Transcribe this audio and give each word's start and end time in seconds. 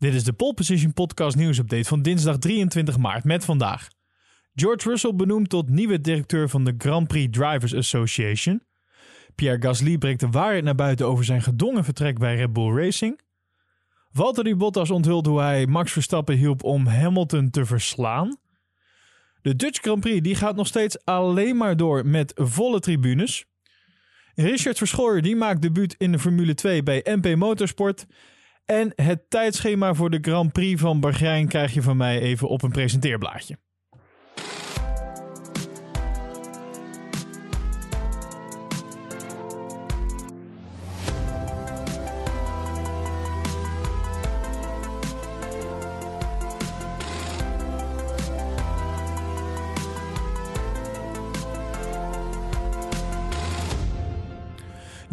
Dit 0.00 0.14
is 0.14 0.24
de 0.24 0.32
Pole 0.32 0.54
Position 0.54 0.92
Podcast 0.92 1.36
nieuwsupdate 1.36 1.84
van 1.84 2.02
dinsdag 2.02 2.38
23 2.38 2.98
maart 2.98 3.24
met 3.24 3.44
vandaag. 3.44 3.88
George 4.54 4.88
Russell 4.88 5.14
benoemd 5.14 5.48
tot 5.48 5.68
nieuwe 5.68 6.00
directeur 6.00 6.48
van 6.48 6.64
de 6.64 6.74
Grand 6.78 7.08
Prix 7.08 7.38
Drivers 7.38 7.74
Association. 7.74 8.62
Pierre 9.34 9.62
Gasly 9.62 9.98
brengt 9.98 10.20
de 10.20 10.28
waarheid 10.28 10.64
naar 10.64 10.74
buiten 10.74 11.06
over 11.06 11.24
zijn 11.24 11.42
gedwongen 11.42 11.84
vertrek 11.84 12.18
bij 12.18 12.36
Red 12.36 12.52
Bull 12.52 12.76
Racing. 12.76 13.20
Valtteri 14.10 14.56
Bottas 14.56 14.90
onthult 14.90 15.26
hoe 15.26 15.40
hij 15.40 15.66
Max 15.66 15.92
Verstappen 15.92 16.36
hielp 16.36 16.62
om 16.64 16.86
Hamilton 16.86 17.50
te 17.50 17.64
verslaan. 17.64 18.36
De 19.42 19.56
Dutch 19.56 19.80
Grand 19.80 20.00
Prix 20.00 20.22
die 20.22 20.34
gaat 20.34 20.56
nog 20.56 20.66
steeds 20.66 21.04
alleen 21.04 21.56
maar 21.56 21.76
door 21.76 22.06
met 22.06 22.32
volle 22.34 22.80
tribunes. 22.80 23.44
Richard 24.34 24.78
Verschooyer 24.78 25.22
die 25.22 25.36
maakt 25.36 25.62
debuut 25.62 25.94
in 25.98 26.12
de 26.12 26.18
Formule 26.18 26.54
2 26.54 26.82
bij 26.82 27.06
MP 27.10 27.36
Motorsport. 27.36 28.06
En 28.70 28.92
het 28.94 29.30
tijdschema 29.30 29.94
voor 29.94 30.10
de 30.10 30.18
Grand 30.20 30.52
Prix 30.52 30.80
van 30.80 31.00
Bahrein 31.00 31.48
krijg 31.48 31.74
je 31.74 31.82
van 31.82 31.96
mij 31.96 32.20
even 32.20 32.48
op 32.48 32.62
een 32.62 32.70
presenteerblaadje. 32.70 33.58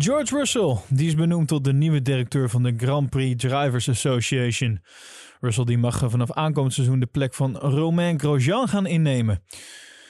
George 0.07 0.35
Russell, 0.35 0.75
die 0.87 1.07
is 1.07 1.15
benoemd 1.15 1.47
tot 1.47 1.63
de 1.63 1.73
nieuwe 1.73 2.01
directeur 2.01 2.49
van 2.49 2.63
de 2.63 2.73
Grand 2.77 3.09
Prix 3.09 3.43
Drivers 3.43 3.89
Association. 3.89 4.81
Russell 5.39 5.65
die 5.65 5.77
mag 5.77 6.03
vanaf 6.05 6.31
aankomend 6.31 6.73
seizoen 6.73 6.99
de 6.99 7.05
plek 7.05 7.33
van 7.33 7.57
Romain 7.57 8.19
Grosjean 8.19 8.67
gaan 8.67 8.85
innemen. 8.85 9.43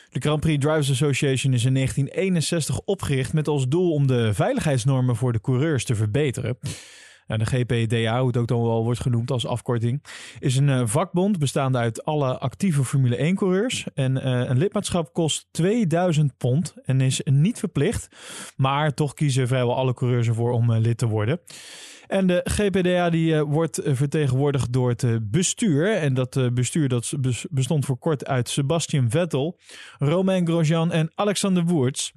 De 0.09 0.19
Grand 0.19 0.39
Prix 0.39 0.63
Drivers 0.63 0.91
Association 0.91 1.53
is 1.53 1.65
in 1.65 1.73
1961 1.73 2.79
opgericht 2.85 3.33
met 3.33 3.47
als 3.47 3.67
doel 3.67 3.91
om 3.91 4.07
de 4.07 4.33
veiligheidsnormen 4.33 5.15
voor 5.15 5.31
de 5.31 5.41
coureurs 5.41 5.85
te 5.85 5.95
verbeteren 5.95 6.57
de 7.27 7.45
GPDA, 7.45 8.17
hoe 8.19 8.27
het 8.27 8.37
ook 8.37 8.47
dan 8.47 8.61
wel 8.61 8.83
wordt 8.83 8.99
genoemd 8.99 9.31
als 9.31 9.45
afkorting, 9.45 10.03
is 10.39 10.55
een 10.55 10.67
uh, 10.67 10.81
vakbond 10.85 11.39
bestaande 11.39 11.77
uit 11.77 12.05
alle 12.05 12.37
actieve 12.37 12.83
Formule 12.83 13.31
1-coureurs. 13.33 13.87
En 13.93 14.15
uh, 14.15 14.21
een 14.23 14.57
lidmaatschap 14.57 15.13
kost 15.13 15.47
2000 15.51 16.37
pond 16.37 16.75
en 16.85 17.01
is 17.01 17.21
niet 17.23 17.59
verplicht. 17.59 18.07
Maar 18.55 18.93
toch 18.93 19.13
kiezen 19.13 19.47
vrijwel 19.47 19.75
alle 19.75 19.93
coureurs 19.93 20.27
ervoor 20.27 20.51
om 20.51 20.71
uh, 20.71 20.79
lid 20.79 20.97
te 20.97 21.07
worden. 21.07 21.39
En 22.07 22.27
de 22.27 22.41
GPDA 22.43 23.09
die, 23.09 23.33
uh, 23.33 23.41
wordt 23.41 23.81
vertegenwoordigd 23.83 24.73
door 24.73 24.89
het 24.89 25.31
bestuur. 25.31 25.95
En 25.95 26.13
dat 26.13 26.53
bestuur 26.53 26.89
dat 26.89 27.13
bestond 27.49 27.85
voor 27.85 27.97
kort 27.97 28.27
uit 28.27 28.49
Sebastian 28.49 29.09
Vettel, 29.09 29.59
Romain 29.97 30.47
Grosjean 30.47 30.91
en 30.91 31.11
Alexander 31.15 31.65
Wurz. 31.65 32.11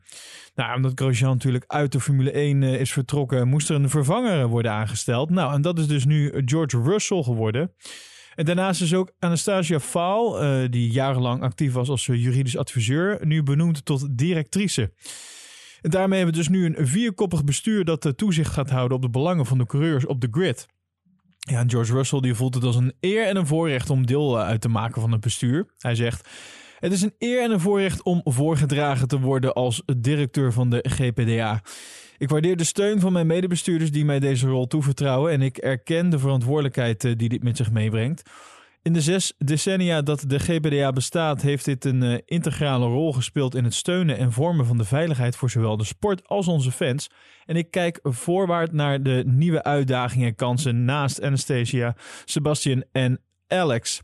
Nou, 0.54 0.76
omdat 0.76 0.92
Grosjean 0.94 1.30
natuurlijk 1.30 1.64
uit 1.66 1.92
de 1.92 2.00
Formule 2.00 2.30
1 2.30 2.62
uh, 2.62 2.80
is 2.80 2.92
vertrokken, 2.92 3.48
moest 3.48 3.68
er 3.68 3.76
een 3.76 3.90
vervanger 3.90 4.46
worden 4.46 4.72
aangesteld. 4.72 5.30
Nou, 5.30 5.54
en 5.54 5.62
dat 5.62 5.78
is 5.78 5.86
dus 5.86 6.04
nu 6.04 6.42
George 6.44 6.82
Russell 6.82 7.22
geworden. 7.22 7.72
En 8.34 8.44
daarnaast 8.44 8.82
is 8.82 8.94
ook 8.94 9.12
Anastasia 9.18 9.80
Faal, 9.80 10.38
die 10.70 10.90
jarenlang 10.90 11.42
actief 11.42 11.72
was 11.72 11.88
als 11.88 12.06
juridisch 12.06 12.56
adviseur, 12.56 13.26
nu 13.26 13.42
benoemd 13.42 13.84
tot 13.84 14.18
directrice. 14.18 14.92
Daarmee 15.80 16.18
hebben 16.18 16.36
we 16.36 16.42
dus 16.42 16.58
nu 16.58 16.64
een 16.64 16.86
vierkoppig 16.86 17.44
bestuur 17.44 17.84
dat 17.84 18.02
de 18.02 18.14
toezicht 18.14 18.52
gaat 18.52 18.70
houden 18.70 18.96
op 18.96 19.02
de 19.02 19.10
belangen 19.10 19.46
van 19.46 19.58
de 19.58 19.66
coureurs 19.66 20.06
op 20.06 20.20
de 20.20 20.28
grid. 20.30 20.66
Ja, 21.38 21.64
George 21.66 21.92
Russell 21.92 22.20
die 22.20 22.34
voelt 22.34 22.54
het 22.54 22.64
als 22.64 22.76
een 22.76 22.92
eer 23.00 23.26
en 23.26 23.36
een 23.36 23.46
voorrecht 23.46 23.90
om 23.90 24.06
deel 24.06 24.38
eh, 24.38 24.44
uit 24.44 24.60
te 24.60 24.68
maken 24.68 25.00
van 25.00 25.12
het 25.12 25.20
bestuur. 25.20 25.66
Hij 25.78 25.94
zegt: 25.94 26.28
Het 26.78 26.92
is 26.92 27.02
een 27.02 27.14
eer 27.18 27.42
en 27.42 27.50
een 27.50 27.60
voorrecht 27.60 28.02
om 28.02 28.20
voorgedragen 28.24 29.08
te 29.08 29.20
worden 29.20 29.52
als 29.52 29.82
directeur 29.96 30.52
van 30.52 30.70
de 30.70 30.84
GPDA. 30.88 31.62
Ik 32.18 32.28
waardeer 32.28 32.56
de 32.56 32.64
steun 32.64 33.00
van 33.00 33.12
mijn 33.12 33.26
medebestuurders 33.26 33.90
die 33.90 34.04
mij 34.04 34.20
deze 34.20 34.46
rol 34.46 34.66
toevertrouwen 34.66 35.32
en 35.32 35.42
ik 35.42 35.58
erken 35.58 36.10
de 36.10 36.18
verantwoordelijkheid 36.18 37.04
eh, 37.04 37.12
die 37.16 37.28
dit 37.28 37.42
met 37.42 37.56
zich 37.56 37.70
meebrengt. 37.70 38.22
In 38.82 38.92
de 38.92 39.00
zes 39.00 39.32
decennia 39.38 40.02
dat 40.02 40.24
de 40.26 40.38
GPDA 40.38 40.92
bestaat, 40.92 41.42
heeft 41.42 41.64
dit 41.64 41.84
een 41.84 42.02
uh, 42.02 42.18
integrale 42.24 42.86
rol 42.86 43.12
gespeeld 43.12 43.54
in 43.54 43.64
het 43.64 43.74
steunen 43.74 44.16
en 44.16 44.32
vormen 44.32 44.66
van 44.66 44.78
de 44.78 44.84
veiligheid 44.84 45.36
voor 45.36 45.50
zowel 45.50 45.76
de 45.76 45.84
sport 45.84 46.28
als 46.28 46.48
onze 46.48 46.72
fans. 46.72 47.10
En 47.44 47.56
ik 47.56 47.70
kijk 47.70 47.98
voorwaarts 48.02 48.72
naar 48.72 49.02
de 49.02 49.22
nieuwe 49.26 49.62
uitdagingen 49.62 50.28
en 50.28 50.34
kansen 50.34 50.84
naast 50.84 51.22
Anastasia, 51.22 51.96
Sebastian 52.24 52.84
en 52.92 53.20
Alex. 53.48 54.02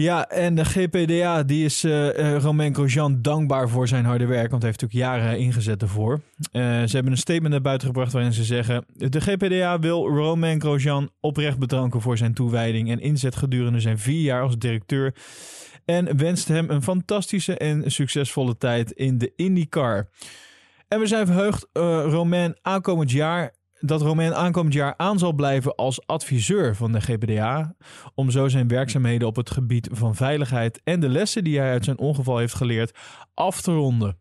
Ja, 0.00 0.28
en 0.28 0.54
de 0.54 0.64
GPDA 0.64 1.42
die 1.42 1.64
is 1.64 1.84
uh, 1.84 2.36
Romain 2.36 2.74
Grosjean 2.74 3.22
dankbaar 3.22 3.68
voor 3.68 3.88
zijn 3.88 4.04
harde 4.04 4.26
werk, 4.26 4.50
want 4.50 4.62
hij 4.62 4.70
heeft 4.70 4.82
natuurlijk 4.82 5.10
jaren 5.10 5.38
ingezet 5.38 5.82
ervoor. 5.82 6.12
Uh, 6.12 6.20
ze 6.62 6.94
hebben 6.94 7.12
een 7.12 7.18
statement 7.18 7.50
naar 7.50 7.60
buiten 7.60 7.86
gebracht 7.86 8.12
waarin 8.12 8.32
ze 8.32 8.44
zeggen: 8.44 8.84
De 8.92 9.20
GPDA 9.20 9.78
wil 9.78 10.08
Romain 10.08 10.60
Grosjean 10.60 11.10
oprecht 11.20 11.58
bedanken 11.58 12.00
voor 12.00 12.16
zijn 12.16 12.34
toewijding 12.34 12.90
en 12.90 13.00
inzet 13.00 13.36
gedurende 13.36 13.80
zijn 13.80 13.98
vier 13.98 14.22
jaar 14.22 14.42
als 14.42 14.58
directeur. 14.58 15.14
En 15.84 16.16
wenst 16.16 16.48
hem 16.48 16.70
een 16.70 16.82
fantastische 16.82 17.56
en 17.56 17.90
succesvolle 17.90 18.56
tijd 18.56 18.90
in 18.90 19.18
de 19.18 19.32
IndyCar. 19.36 20.08
En 20.88 21.00
we 21.00 21.06
zijn 21.06 21.26
verheugd 21.26 21.66
uh, 21.72 22.04
Romain 22.08 22.56
aankomend 22.62 23.10
jaar 23.10 23.54
dat 23.80 24.02
Romain 24.02 24.34
aankomend 24.34 24.74
jaar 24.74 24.94
aan 24.96 25.18
zal 25.18 25.32
blijven 25.32 25.74
als 25.74 26.06
adviseur 26.06 26.76
van 26.76 26.92
de 26.92 27.00
GPDA. 27.00 27.74
Om 28.14 28.30
zo 28.30 28.48
zijn 28.48 28.68
werkzaamheden 28.68 29.28
op 29.28 29.36
het 29.36 29.50
gebied 29.50 29.88
van 29.92 30.14
veiligheid 30.14 30.80
en 30.84 31.00
de 31.00 31.08
lessen 31.08 31.44
die 31.44 31.58
hij 31.58 31.70
uit 31.70 31.84
zijn 31.84 31.98
ongeval 31.98 32.38
heeft 32.38 32.54
geleerd 32.54 32.98
af 33.34 33.60
te 33.60 33.72
ronden. 33.72 34.18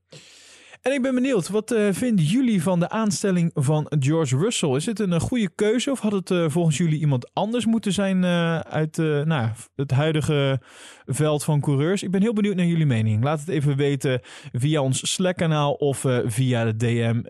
En 0.88 0.94
ik 0.94 1.02
ben 1.02 1.16
benieuwd, 1.16 1.50
wat 1.50 1.72
uh, 1.72 1.88
vinden 1.92 2.26
jullie 2.26 2.62
van 2.62 2.80
de 2.80 2.90
aanstelling 2.90 3.52
van 3.54 3.92
George 4.00 4.38
Russell? 4.38 4.76
Is 4.76 4.86
het 4.86 5.00
een, 5.00 5.12
een 5.12 5.20
goede 5.20 5.50
keuze 5.56 5.92
of 5.92 6.00
had 6.00 6.12
het 6.12 6.30
uh, 6.30 6.50
volgens 6.50 6.78
jullie 6.78 7.00
iemand 7.00 7.34
anders 7.34 7.66
moeten 7.66 7.94
zijn 7.94 8.26
uit 8.66 8.98
nou, 8.98 9.50
het 9.76 9.92
huidige 9.92 10.62
veld 11.06 11.44
van 11.44 11.62
coureurs? 11.62 12.04
Ik 12.04 12.12
ben 12.12 12.22
heel 12.22 12.34
benieuwd 12.34 12.56
naar 12.56 12.66
jullie 12.66 12.86
mening. 12.86 13.24
Laat 13.24 13.40
het 13.40 13.50
even 13.50 13.76
weten 13.76 14.22
via 14.52 14.82
ons 14.82 15.12
Slack-kanaal 15.14 15.74
of 15.74 16.06
via 16.26 16.66
de 16.66 16.76
DM 16.76 17.24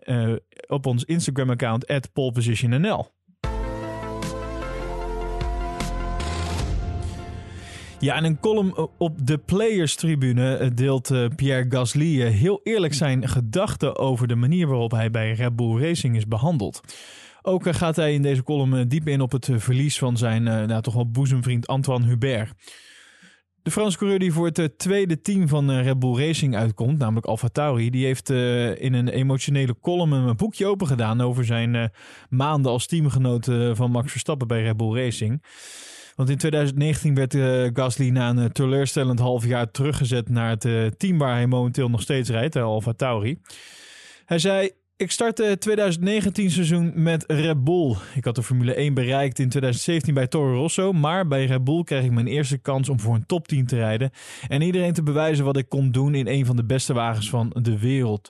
op 0.67 0.85
ons 0.85 1.03
Instagram-account 1.03 1.88
at 1.88 2.13
polepositionnl. 2.13 3.16
Ja, 8.00 8.16
en 8.16 8.24
een 8.24 8.40
column 8.40 8.90
op 8.97 9.28
de 9.28 9.38
Players-tribune 9.38 10.72
deelt 10.74 11.12
Pierre 11.35 11.66
Gasly 11.69 12.22
heel 12.22 12.59
eerlijk 12.63 12.94
zijn 12.94 13.28
gedachten 13.28 13.97
over 13.97 14.28
de 14.28 14.35
manier 14.35 14.68
waarop 14.68 14.91
hij 14.91 15.12
bij 15.12 15.34
Red 15.34 15.56
Bull 15.56 15.81
Racing 15.81 16.16
is 16.16 16.28
behandeld. 16.28 16.81
Ook 17.41 17.75
gaat 17.75 17.96
hij 17.96 18.13
in 18.13 18.22
deze 18.22 18.44
column 18.44 18.88
diep 18.88 19.08
in 19.08 19.22
op 19.22 19.31
het 19.31 19.50
verlies 19.52 19.97
van 19.97 20.18
zijn 20.18 20.44
nou, 20.44 20.81
toch 20.81 20.94
wel 20.94 21.12
boezemvriend 21.12 21.68
Antoine 21.68 22.06
Hubert. 22.06 22.52
De 23.62 23.72
Franse 23.72 23.97
coureur 23.97 24.19
die 24.19 24.34
voor 24.34 24.46
het 24.53 24.78
tweede 24.78 25.22
team 25.22 25.47
van 25.47 25.72
Red 25.72 26.00
Bull 26.00 26.25
Racing 26.25 26.56
uitkomt, 26.56 26.97
namelijk 26.97 27.25
Alfa 27.25 27.47
Tauri, 27.47 27.90
die 27.90 28.06
heeft 28.06 28.29
in 28.79 28.94
een 28.94 29.08
emotionele 29.08 29.75
column 29.81 30.12
een 30.12 30.35
boekje 30.35 30.66
open 30.66 30.88
gedaan 30.88 31.22
over 31.22 31.46
zijn 31.46 31.91
maanden 32.29 32.72
als 32.72 32.88
teamgenoot 32.88 33.46
van 33.74 33.91
Max 33.91 34.12
Verstappen 34.12 34.47
bij 34.47 34.62
Red 34.62 34.78
Bull 34.78 34.96
Racing. 34.96 35.41
Want 36.17 36.29
in 36.29 36.38
2019 36.38 37.16
werd 37.16 37.33
uh, 37.33 37.69
Gasly 37.73 38.09
na 38.09 38.29
een 38.29 38.51
teleurstellend 38.51 39.19
half 39.19 39.45
jaar 39.45 39.72
teruggezet 39.72 40.29
naar 40.29 40.50
het 40.50 40.66
uh, 40.66 40.88
team 40.88 41.17
waar 41.17 41.33
hij 41.33 41.47
momenteel 41.47 41.89
nog 41.89 42.01
steeds 42.01 42.29
rijdt, 42.29 42.55
Alfa 42.55 42.94
Tauri. 42.94 43.39
Hij 44.25 44.39
zei: 44.39 44.72
Ik 44.95 45.11
startte 45.11 45.57
2019 45.59 46.51
seizoen 46.51 46.91
met 46.95 47.23
Red 47.28 47.63
Bull. 47.63 47.95
Ik 48.16 48.25
had 48.25 48.35
de 48.35 48.44
Formule 48.44 48.73
1 48.73 48.94
bereikt 48.94 49.39
in 49.39 49.50
2017 49.50 50.13
bij 50.13 50.28
Toro 50.28 50.53
Rosso, 50.53 50.91
maar 50.91 51.28
bij 51.28 51.46
Red 51.46 51.64
Bull 51.64 51.84
kreeg 51.84 52.03
ik 52.03 52.11
mijn 52.11 52.28
eerste 52.28 52.58
kans 52.58 52.90
om 52.90 52.99
voor 52.99 53.16
een 53.16 53.25
topteam 53.25 53.66
te 53.66 53.75
rijden 53.75 54.11
en 54.47 54.61
iedereen 54.61 54.93
te 54.93 55.03
bewijzen 55.03 55.46
wat 55.46 55.58
ik 55.58 55.69
kon 55.69 55.91
doen 55.91 56.16
in 56.16 56.28
een 56.28 56.46
van 56.46 56.55
de 56.55 56.66
beste 56.66 56.93
wagens 56.93 57.29
van 57.29 57.55
de 57.61 57.79
wereld. 57.79 58.29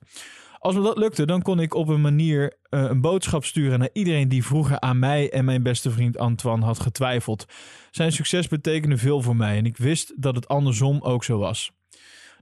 Als 0.59 0.75
me 0.75 0.81
dat 0.81 0.97
lukte, 0.97 1.25
dan 1.25 1.41
kon 1.41 1.59
ik 1.59 1.73
op 1.73 1.87
een 1.87 2.01
manier 2.01 2.43
uh, 2.69 2.83
een 2.83 3.01
boodschap 3.01 3.45
sturen 3.45 3.79
naar 3.79 3.89
iedereen 3.93 4.29
die 4.29 4.45
vroeger 4.45 4.79
aan 4.79 4.99
mij 4.99 5.31
en 5.31 5.45
mijn 5.45 5.63
beste 5.63 5.91
vriend 5.91 6.17
Antoine 6.17 6.65
had 6.65 6.79
getwijfeld. 6.79 7.45
Zijn 7.91 8.11
succes 8.11 8.47
betekende 8.47 8.97
veel 8.97 9.21
voor 9.21 9.35
mij 9.35 9.57
en 9.57 9.65
ik 9.65 9.77
wist 9.77 10.13
dat 10.21 10.35
het 10.35 10.47
andersom 10.47 11.01
ook 11.01 11.23
zo 11.23 11.37
was. 11.37 11.71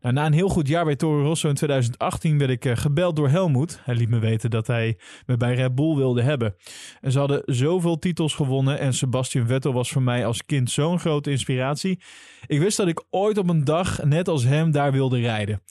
Nou, 0.01 0.17
na 0.17 0.25
een 0.25 0.33
heel 0.33 0.50
goed 0.50 0.67
jaar 0.67 0.85
bij 0.85 0.95
Toro 0.95 1.23
Rosso 1.23 1.50
in 1.50 1.56
2018 1.56 2.38
werd 2.38 2.51
ik 2.51 2.65
uh, 2.65 2.75
gebeld 2.75 3.15
door 3.15 3.29
Helmoet. 3.29 3.79
Hij 3.83 3.95
liet 3.95 4.09
me 4.09 4.19
weten 4.19 4.50
dat 4.50 4.68
hij 4.68 4.97
me 5.25 5.38
bij 5.38 5.56
Red 5.56 5.75
Bull 5.75 5.95
wilde 5.95 6.21
hebben. 6.21 6.56
En 7.01 7.11
ze 7.11 7.19
hadden 7.19 7.41
zoveel 7.45 8.00
titels 8.00 8.33
gewonnen 8.33 8.79
en 8.79 8.94
Sebastian 8.94 9.47
Vettel 9.47 9.73
was 9.73 9.91
voor 9.91 10.01
mij 10.01 10.25
als 10.25 10.45
kind 10.45 10.71
zo'n 10.71 11.00
grote 11.00 11.31
inspiratie. 11.31 12.00
Ik 12.47 12.59
wist 12.59 12.77
dat 12.77 12.88
ik 12.88 13.03
ooit 13.09 13.38
op 13.38 13.50
een 13.50 13.63
dag 13.63 14.03
net 14.03 14.27
als 14.27 14.44
hem 14.44 14.71
daar 14.71 14.91
wilde 14.91 15.19
rijden. 15.19 15.61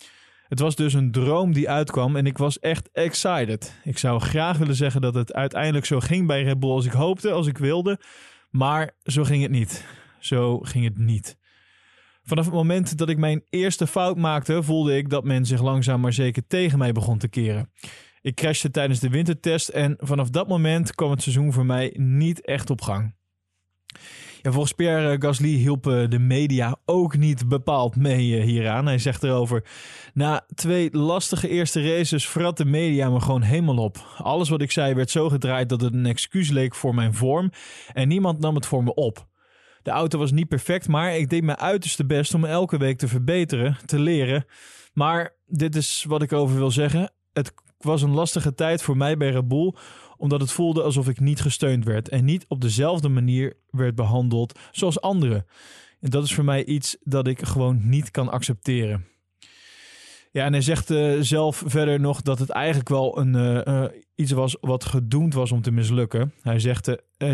Het 0.49 0.59
was 0.59 0.77
dus 0.77 0.95
een 0.95 1.11
droom 1.11 1.53
die 1.53 1.71
uitkwam 1.71 2.17
en 2.17 2.27
ik 2.27 2.39
was 2.39 2.59
echt 2.59 2.89
excited. 2.93 3.81
Ik 3.85 3.99
zou 3.99 4.21
graag 4.21 4.59
willen 4.59 4.75
zeggen 4.75 5.01
dat 5.01 5.15
het 5.15 5.33
uiteindelijk 5.33 5.87
zo 5.87 6.01
ging 6.01 6.27
bij 6.27 6.43
Red 6.43 6.61
Bull 6.61 6.71
als 6.71 6.87
ik 6.87 6.93
hoopte, 6.93 7.31
als 7.31 7.47
ik 7.47 7.59
wilde. 7.59 7.99
Maar 8.51 8.97
zo 9.03 9.25
ging 9.25 9.43
het 9.43 9.51
niet. 9.51 9.85
Zo 10.19 10.59
ging 10.59 10.85
het 10.85 10.99
niet. 10.99 11.37
Vanaf 12.23 12.45
het 12.45 12.55
moment 12.55 12.99
dat 12.99 13.09
ik 13.09 13.19
mijn 13.19 13.43
eerste 13.49 13.87
fout 13.87 14.17
maakte, 14.17 14.63
voelde 14.63 14.97
ik 14.97 15.11
dat 15.11 15.25
men 15.25 15.47
zich 15.47 15.63
langzaam 15.63 16.01
maar 16.01 16.13
zeker 16.13 16.47
tegen 16.47 16.79
mij 16.79 16.93
begon 16.93 17.19
te 17.19 17.29
keren. 17.29 17.71
Ik 18.21 18.35
crashte 18.35 18.71
tijdens 18.71 19.01
de 19.01 19.09
wintertest 19.09 19.69
en 19.69 19.97
vanaf 19.99 20.31
dat 20.31 20.49
moment 20.49 20.95
kwam 20.95 21.11
het 21.11 21.23
seizoen 21.23 21.53
voor 21.53 21.67
mij 21.67 21.95
niet 21.99 22.45
echt 22.45 22.71
op 22.71 22.81
gang. 22.81 23.15
Volgens 24.53 24.73
Pierre 24.73 25.17
Gasly 25.19 25.49
hielpen 25.49 26.11
de 26.11 26.19
media 26.19 26.77
ook 26.85 27.17
niet 27.17 27.49
bepaald 27.49 27.97
mee 27.97 28.37
eh, 28.37 28.45
hieraan. 28.45 28.87
Hij 28.87 28.99
zegt 28.99 29.23
erover: 29.23 29.65
Na 30.15 30.47
twee 30.55 30.97
lastige 30.97 31.49
eerste 31.49 31.97
races 31.97 32.29
vrat 32.29 32.57
de 32.57 32.65
media 32.65 33.11
me 33.11 33.21
gewoon 33.21 33.43
helemaal 33.43 33.77
op. 33.77 33.97
Alles 34.17 34.49
wat 34.49 34.61
ik 34.61 34.71
zei 34.71 34.95
werd 34.95 35.11
zo 35.11 35.29
gedraaid 35.29 35.69
dat 35.69 35.81
het 35.81 35.95
een 35.95 36.07
excuus 36.07 36.51
leek 36.51 36.75
voor 36.75 36.95
mijn 36.95 37.15
vorm 37.15 37.51
en 37.93 38.09
niemand 38.09 38.41
nam 38.41 38.55
het 38.55 38.67
voor 38.67 38.85
me 38.85 38.95
op. 38.95 39.27
De 39.83 39.91
auto 39.91 40.19
was 40.19 40.33
niet 40.33 40.49
perfect, 40.49 40.89
maar 40.89 41.17
ik 41.17 41.31
deed 41.31 41.43
mijn 41.45 41.59
uiterste 41.59 42.07
best 42.07 42.35
om 42.35 42.45
elke 42.45 42.79
week 42.79 42.99
te 42.99 43.09
verbeteren, 43.09 43.77
te 43.85 43.99
leren. 43.99 44.45
Maar 44.93 45.37
dit 45.47 45.77
is 45.77 46.05
wat 46.09 46.23
ik 46.23 46.33
over 46.33 46.57
wil 46.57 46.71
zeggen. 46.71 47.11
Het 47.33 47.53
was 47.79 48.03
een 48.03 48.15
lastige 48.15 48.55
tijd 48.55 48.83
voor 48.83 48.97
mij 48.97 49.17
bij 49.17 49.31
Red 49.31 49.49
Bull, 49.49 49.75
omdat 50.17 50.41
het 50.41 50.53
voelde 50.53 50.83
alsof 50.83 51.09
ik 51.09 51.21
niet 51.21 51.41
gesteund 51.41 51.85
werd 51.85 52.09
en 52.09 52.25
niet 52.25 52.45
op 52.49 52.61
dezelfde 52.61 53.09
manier 53.09 53.57
werd 53.71 53.95
behandeld 53.95 54.59
zoals 54.71 55.01
anderen. 55.01 55.47
En 56.01 56.11
dat 56.11 56.25
is 56.25 56.35
voor 56.35 56.45
mij 56.45 56.65
iets 56.65 56.97
dat 57.03 57.27
ik 57.27 57.43
gewoon 57.43 57.81
niet 57.89 58.11
kan 58.11 58.29
accepteren. 58.29 59.07
Ja, 60.35 60.45
en 60.45 60.53
hij 60.53 60.61
zegt 60.61 60.91
uh, 60.91 61.21
zelf 61.21 61.63
verder 61.67 62.01
nog 62.01 62.23
dat 62.23 62.39
het 62.39 62.51
eigenlijk 62.51 62.89
wel 62.89 63.19
een, 63.19 63.35
uh, 63.35 63.61
uh, 63.65 63.85
iets 64.15 64.33
was 64.33 64.57
wat 64.61 64.85
gedoemd 64.85 65.35
was 65.35 65.53
om 65.53 65.63
te 65.63 65.71
mislukken. 65.71 66.33
Hij, 66.41 66.59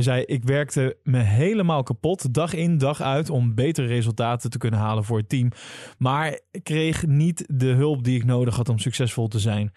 zei: 0.01 0.23
Ik 0.23 0.45
werkte 0.45 0.97
me 1.03 1.19
helemaal 1.19 1.83
kapot, 1.83 2.35
dag 2.35 2.55
in, 2.55 2.79
dag 2.79 3.01
uit, 3.01 3.31
om 3.31 3.55
betere 3.55 3.87
resultaten 3.87 4.51
te 4.51 4.59
kunnen 4.59 4.81
halen 4.81 5.05
voor 5.05 5.19
het 5.19 5.29
team. 5.29 5.51
Maar 5.99 6.41
kreeg 6.63 7.07
niet 7.07 7.45
de 7.49 7.73
hulp 7.73 8.05
die 8.05 8.17
ik 8.17 8.25
nodig 8.25 8.57
had 8.57 8.69
om 8.69 8.79
succesvol 8.79 9.29
te 9.29 9.39
zijn. 9.39 9.73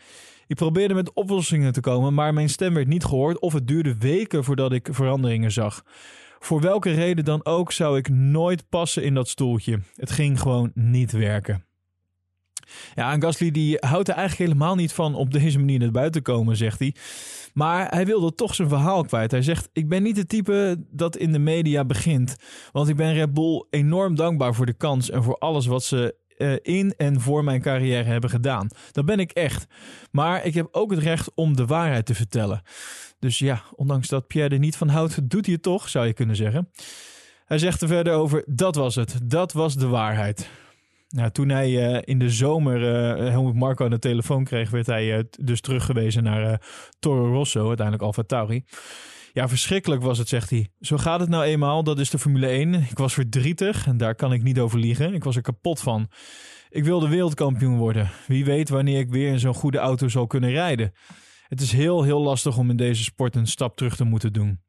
Ik 0.47 0.55
probeerde 0.55 0.93
met 0.93 1.13
oplossingen 1.13 1.73
te 1.73 1.81
komen, 1.81 2.13
maar 2.13 2.33
mijn 2.33 2.49
stem 2.49 2.73
werd 2.73 2.87
niet 2.87 3.05
gehoord 3.05 3.39
of 3.39 3.53
het 3.53 3.67
duurde 3.67 3.97
weken 3.97 4.43
voordat 4.43 4.71
ik 4.71 4.87
veranderingen 4.91 5.51
zag. 5.51 5.83
Voor 6.39 6.61
welke 6.61 6.91
reden 6.91 7.25
dan 7.25 7.45
ook 7.45 7.71
zou 7.71 7.97
ik 7.97 8.09
nooit 8.09 8.69
passen 8.69 9.03
in 9.03 9.13
dat 9.13 9.27
stoeltje. 9.27 9.79
Het 9.95 10.11
ging 10.11 10.39
gewoon 10.39 10.71
niet 10.73 11.11
werken. 11.11 11.65
Ja, 12.95 13.11
en 13.11 13.21
Gasly 13.21 13.51
die 13.51 13.77
houdt 13.79 14.09
er 14.09 14.15
eigenlijk 14.15 14.49
helemaal 14.49 14.75
niet 14.75 14.93
van 14.93 15.15
op 15.15 15.31
deze 15.31 15.59
manier 15.59 15.79
naar 15.79 15.91
buiten 15.91 16.21
komen, 16.21 16.57
zegt 16.57 16.79
hij. 16.79 16.95
Maar 17.53 17.89
hij 17.89 18.05
wilde 18.05 18.35
toch 18.35 18.55
zijn 18.55 18.69
verhaal 18.69 19.03
kwijt. 19.03 19.31
Hij 19.31 19.41
zegt: 19.41 19.69
Ik 19.73 19.89
ben 19.89 20.03
niet 20.03 20.17
het 20.17 20.29
type 20.29 20.83
dat 20.89 21.17
in 21.17 21.31
de 21.31 21.39
media 21.39 21.85
begint. 21.85 22.35
Want 22.71 22.89
ik 22.89 22.95
ben 22.95 23.13
Red 23.13 23.33
Bull 23.33 23.65
enorm 23.69 24.15
dankbaar 24.15 24.53
voor 24.53 24.65
de 24.65 24.73
kans 24.73 25.09
en 25.09 25.23
voor 25.23 25.37
alles 25.37 25.65
wat 25.65 25.83
ze 25.83 26.15
uh, 26.43 26.55
in 26.61 26.93
en 26.97 27.21
voor 27.21 27.43
mijn 27.43 27.61
carrière 27.61 28.09
hebben 28.09 28.29
gedaan. 28.29 28.67
Dat 28.91 29.05
ben 29.05 29.19
ik 29.19 29.31
echt. 29.31 29.67
Maar 30.11 30.45
ik 30.45 30.53
heb 30.53 30.67
ook 30.71 30.91
het 30.91 30.99
recht 30.99 31.31
om 31.35 31.55
de 31.55 31.65
waarheid 31.65 32.05
te 32.05 32.15
vertellen. 32.15 32.61
Dus 33.19 33.39
ja, 33.39 33.61
ondanks 33.75 34.07
dat 34.07 34.27
Pierre 34.27 34.53
er 34.53 34.59
niet 34.59 34.77
van 34.77 34.89
houdt, 34.89 35.29
doet 35.29 35.45
hij 35.45 35.53
het 35.53 35.63
toch, 35.63 35.89
zou 35.89 36.05
je 36.05 36.13
kunnen 36.13 36.35
zeggen. 36.35 36.69
Hij 37.45 37.57
zegt 37.57 37.81
er 37.81 37.87
verder 37.87 38.13
over: 38.13 38.43
dat 38.45 38.75
was 38.75 38.95
het. 38.95 39.19
Dat 39.23 39.53
was 39.53 39.75
de 39.75 39.87
waarheid. 39.87 40.49
Nou, 41.09 41.31
toen 41.31 41.49
hij 41.49 41.69
uh, 41.69 41.99
in 42.03 42.19
de 42.19 42.29
zomer 42.29 42.81
uh, 43.25 43.51
Marco 43.51 43.85
aan 43.85 43.91
de 43.91 43.99
telefoon 43.99 44.43
kreeg, 44.43 44.69
werd 44.69 44.85
hij 44.85 45.27
dus 45.39 45.61
teruggewezen 45.61 46.23
naar 46.23 46.61
Toro 46.99 47.33
Rosso, 47.33 47.67
uiteindelijk 47.67 48.05
Alfa 48.05 48.23
Tauri. 48.23 48.63
Ja, 49.33 49.47
verschrikkelijk 49.47 50.01
was 50.01 50.17
het, 50.17 50.27
zegt 50.27 50.49
hij. 50.49 50.69
Zo 50.79 50.97
gaat 50.97 51.19
het 51.19 51.29
nou 51.29 51.43
eenmaal, 51.43 51.83
dat 51.83 51.99
is 51.99 52.09
de 52.09 52.19
Formule 52.19 52.47
1. 52.47 52.73
Ik 52.73 52.97
was 52.97 53.13
verdrietig 53.13 53.87
en 53.87 53.97
daar 53.97 54.15
kan 54.15 54.33
ik 54.33 54.43
niet 54.43 54.59
over 54.59 54.79
liegen. 54.79 55.13
Ik 55.13 55.23
was 55.23 55.35
er 55.35 55.41
kapot 55.41 55.79
van. 55.79 56.09
Ik 56.69 56.83
wilde 56.83 57.07
wereldkampioen 57.07 57.77
worden. 57.77 58.11
Wie 58.27 58.45
weet 58.45 58.69
wanneer 58.69 58.99
ik 58.99 59.09
weer 59.09 59.31
in 59.31 59.39
zo'n 59.39 59.53
goede 59.53 59.77
auto 59.77 60.07
zal 60.07 60.27
kunnen 60.27 60.49
rijden. 60.49 60.93
Het 61.47 61.61
is 61.61 61.71
heel, 61.71 62.03
heel 62.03 62.21
lastig 62.21 62.57
om 62.57 62.69
in 62.69 62.77
deze 62.77 63.03
sport 63.03 63.35
een 63.35 63.47
stap 63.47 63.75
terug 63.77 63.95
te 63.95 64.03
moeten 64.03 64.33
doen. 64.33 64.59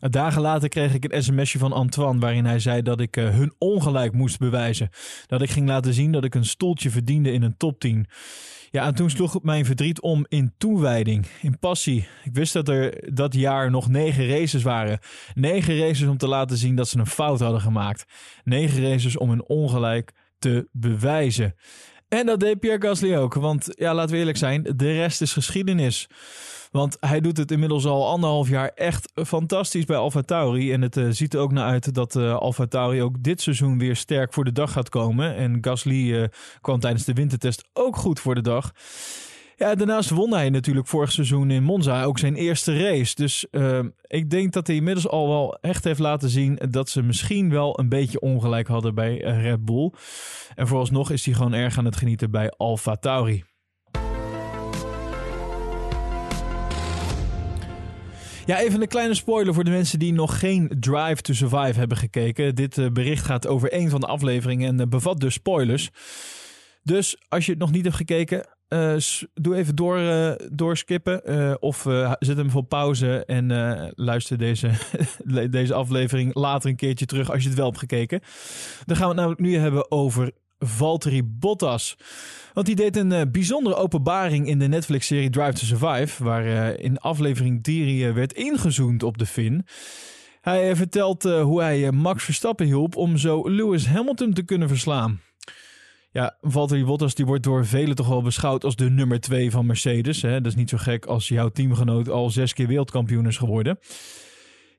Dagen 0.00 0.40
later 0.40 0.68
kreeg 0.68 0.94
ik 0.94 1.12
een 1.12 1.22
sms'je 1.22 1.58
van 1.58 1.72
Antoine 1.72 2.20
waarin 2.20 2.44
hij 2.44 2.58
zei 2.58 2.82
dat 2.82 3.00
ik 3.00 3.16
uh, 3.16 3.30
hun 3.30 3.54
ongelijk 3.58 4.12
moest 4.12 4.38
bewijzen. 4.38 4.90
Dat 5.26 5.42
ik 5.42 5.50
ging 5.50 5.68
laten 5.68 5.94
zien 5.94 6.12
dat 6.12 6.24
ik 6.24 6.34
een 6.34 6.44
stoeltje 6.44 6.90
verdiende 6.90 7.32
in 7.32 7.42
een 7.42 7.56
top 7.56 7.80
10. 7.80 8.06
Ja, 8.70 8.86
en 8.86 8.94
toen 8.94 9.10
sloeg 9.10 9.42
mijn 9.42 9.64
verdriet 9.64 10.00
om 10.00 10.24
in 10.28 10.54
toewijding, 10.58 11.26
in 11.42 11.58
passie. 11.58 12.08
Ik 12.24 12.34
wist 12.34 12.52
dat 12.52 12.68
er 12.68 13.14
dat 13.14 13.34
jaar 13.34 13.70
nog 13.70 13.88
negen 13.88 14.28
races 14.28 14.62
waren. 14.62 14.98
Negen 15.34 15.78
races 15.78 16.08
om 16.08 16.16
te 16.16 16.28
laten 16.28 16.56
zien 16.56 16.76
dat 16.76 16.88
ze 16.88 16.98
een 16.98 17.06
fout 17.06 17.40
hadden 17.40 17.60
gemaakt. 17.60 18.04
Negen 18.44 18.90
races 18.90 19.16
om 19.16 19.28
hun 19.28 19.48
ongelijk 19.48 20.12
te 20.38 20.68
bewijzen. 20.72 21.54
En 22.08 22.26
dat 22.26 22.40
deed 22.40 22.60
Pierre 22.60 22.86
Gasly 22.86 23.16
ook. 23.16 23.34
Want 23.34 23.68
ja, 23.74 23.94
laten 23.94 24.12
we 24.12 24.18
eerlijk 24.18 24.38
zijn, 24.38 24.62
de 24.62 24.92
rest 24.92 25.20
is 25.20 25.32
geschiedenis. 25.32 26.08
Want 26.76 26.96
hij 27.00 27.20
doet 27.20 27.36
het 27.36 27.50
inmiddels 27.50 27.86
al 27.86 28.08
anderhalf 28.08 28.48
jaar 28.48 28.70
echt 28.74 29.12
fantastisch 29.14 29.84
bij 29.84 29.96
Alfa 29.96 30.22
Tauri. 30.22 30.72
En 30.72 30.82
het 30.82 30.96
uh, 30.96 31.06
ziet 31.10 31.34
er 31.34 31.40
ook 31.40 31.52
naar 31.52 31.68
uit 31.68 31.94
dat 31.94 32.14
uh, 32.14 32.34
Alfa 32.34 32.66
Tauri 32.66 33.02
ook 33.02 33.22
dit 33.22 33.40
seizoen 33.40 33.78
weer 33.78 33.96
sterk 33.96 34.32
voor 34.32 34.44
de 34.44 34.52
dag 34.52 34.72
gaat 34.72 34.88
komen. 34.88 35.36
En 35.36 35.58
Gasly 35.60 36.12
uh, 36.12 36.24
kwam 36.60 36.80
tijdens 36.80 37.04
de 37.04 37.12
wintertest 37.12 37.68
ook 37.72 37.96
goed 37.96 38.20
voor 38.20 38.34
de 38.34 38.40
dag. 38.40 38.72
Ja, 39.56 39.74
daarnaast 39.74 40.10
won 40.10 40.32
hij 40.32 40.50
natuurlijk 40.50 40.86
vorig 40.86 41.12
seizoen 41.12 41.50
in 41.50 41.62
Monza 41.62 42.04
ook 42.04 42.18
zijn 42.18 42.34
eerste 42.34 42.78
race. 42.78 43.14
Dus 43.14 43.46
ik 44.06 44.30
denk 44.30 44.52
dat 44.52 44.66
hij 44.66 44.76
inmiddels 44.76 45.08
al 45.08 45.28
wel 45.28 45.58
echt 45.60 45.84
heeft 45.84 45.98
laten 45.98 46.28
zien 46.28 46.58
dat 46.70 46.88
ze 46.88 47.02
misschien 47.02 47.50
wel 47.50 47.78
een 47.78 47.88
beetje 47.88 48.20
ongelijk 48.20 48.68
hadden 48.68 48.94
bij 48.94 49.16
Red 49.16 49.64
Bull. 49.64 49.92
En 50.54 50.66
vooralsnog 50.66 51.10
is 51.10 51.24
hij 51.24 51.34
gewoon 51.34 51.54
erg 51.54 51.78
aan 51.78 51.84
het 51.84 51.96
genieten 51.96 52.30
bij 52.30 52.50
Alfa 52.50 52.96
Tauri. 52.96 53.44
Ja, 58.46 58.58
even 58.58 58.82
een 58.82 58.88
kleine 58.88 59.14
spoiler 59.14 59.54
voor 59.54 59.64
de 59.64 59.70
mensen 59.70 59.98
die 59.98 60.12
nog 60.12 60.38
geen 60.38 60.76
Drive 60.80 61.22
to 61.22 61.32
Survive 61.32 61.78
hebben 61.78 61.96
gekeken. 61.96 62.54
Dit 62.54 62.76
uh, 62.76 62.90
bericht 62.90 63.24
gaat 63.24 63.46
over 63.46 63.74
een 63.74 63.90
van 63.90 64.00
de 64.00 64.06
afleveringen 64.06 64.68
en 64.68 64.80
uh, 64.80 64.86
bevat 64.86 65.20
dus 65.20 65.34
spoilers. 65.34 65.90
Dus 66.82 67.16
als 67.28 67.44
je 67.46 67.50
het 67.50 67.60
nog 67.60 67.70
niet 67.70 67.84
hebt 67.84 67.96
gekeken, 67.96 68.46
uh, 68.68 68.96
doe 69.34 69.54
even 69.54 69.76
door, 69.76 70.00
doorskippen. 70.52 71.22
of 71.62 71.86
zet 72.18 72.36
hem 72.36 72.50
voor 72.50 72.64
pauze 72.64 73.24
en 73.24 73.46
luister 73.94 74.38
deze, 74.38 74.70
deze 75.50 75.74
aflevering 75.74 76.34
later 76.34 76.70
een 76.70 76.76
keertje 76.76 77.06
terug 77.06 77.30
als 77.30 77.42
je 77.42 77.48
het 77.48 77.58
wel 77.58 77.66
hebt 77.66 77.78
gekeken. 77.78 78.20
Dan 78.84 78.96
gaan 78.96 79.04
we 79.04 79.12
het 79.12 79.16
namelijk 79.16 79.40
nu 79.40 79.56
hebben 79.56 79.90
over 79.90 80.32
Valtteri 80.58 81.22
Bottas. 81.24 81.96
Want 82.52 82.66
die 82.66 82.76
deed 82.76 82.96
een 82.96 83.12
uh, 83.12 83.20
bijzondere 83.32 83.76
openbaring 83.76 84.48
in 84.48 84.58
de 84.58 84.66
Netflix-serie 84.66 85.30
Drive 85.30 85.52
to 85.52 85.64
Survive, 85.64 86.24
waar 86.24 86.46
uh, 86.46 86.84
in 86.84 86.98
aflevering 86.98 87.62
3 87.62 88.04
uh, 88.04 88.14
werd 88.14 88.32
ingezoomd 88.32 89.02
op 89.02 89.18
de 89.18 89.26
Fin. 89.26 89.66
Hij 90.40 90.76
vertelt 90.76 91.22
hoe 91.22 91.62
hij 91.62 91.92
Max 91.92 92.24
Verstappen 92.24 92.66
hielp 92.66 92.96
om 92.96 93.16
zo 93.16 93.48
Lewis 93.50 93.86
Hamilton 93.86 94.32
te 94.32 94.42
kunnen 94.42 94.68
verslaan. 94.68 95.20
Ja, 96.16 96.36
Valtteri 96.40 96.84
Bottas 96.84 97.14
die 97.14 97.26
wordt 97.26 97.42
door 97.42 97.66
velen 97.66 97.96
toch 97.96 98.08
wel 98.08 98.22
beschouwd 98.22 98.64
als 98.64 98.76
de 98.76 98.90
nummer 98.90 99.20
2 99.20 99.50
van 99.50 99.66
Mercedes. 99.66 100.22
Hè? 100.22 100.40
Dat 100.40 100.46
is 100.46 100.54
niet 100.54 100.68
zo 100.68 100.76
gek 100.76 101.06
als 101.06 101.28
jouw 101.28 101.48
teamgenoot 101.48 102.08
al 102.08 102.30
zes 102.30 102.52
keer 102.52 102.66
wereldkampioen 102.66 103.26
is 103.26 103.36
geworden. 103.36 103.78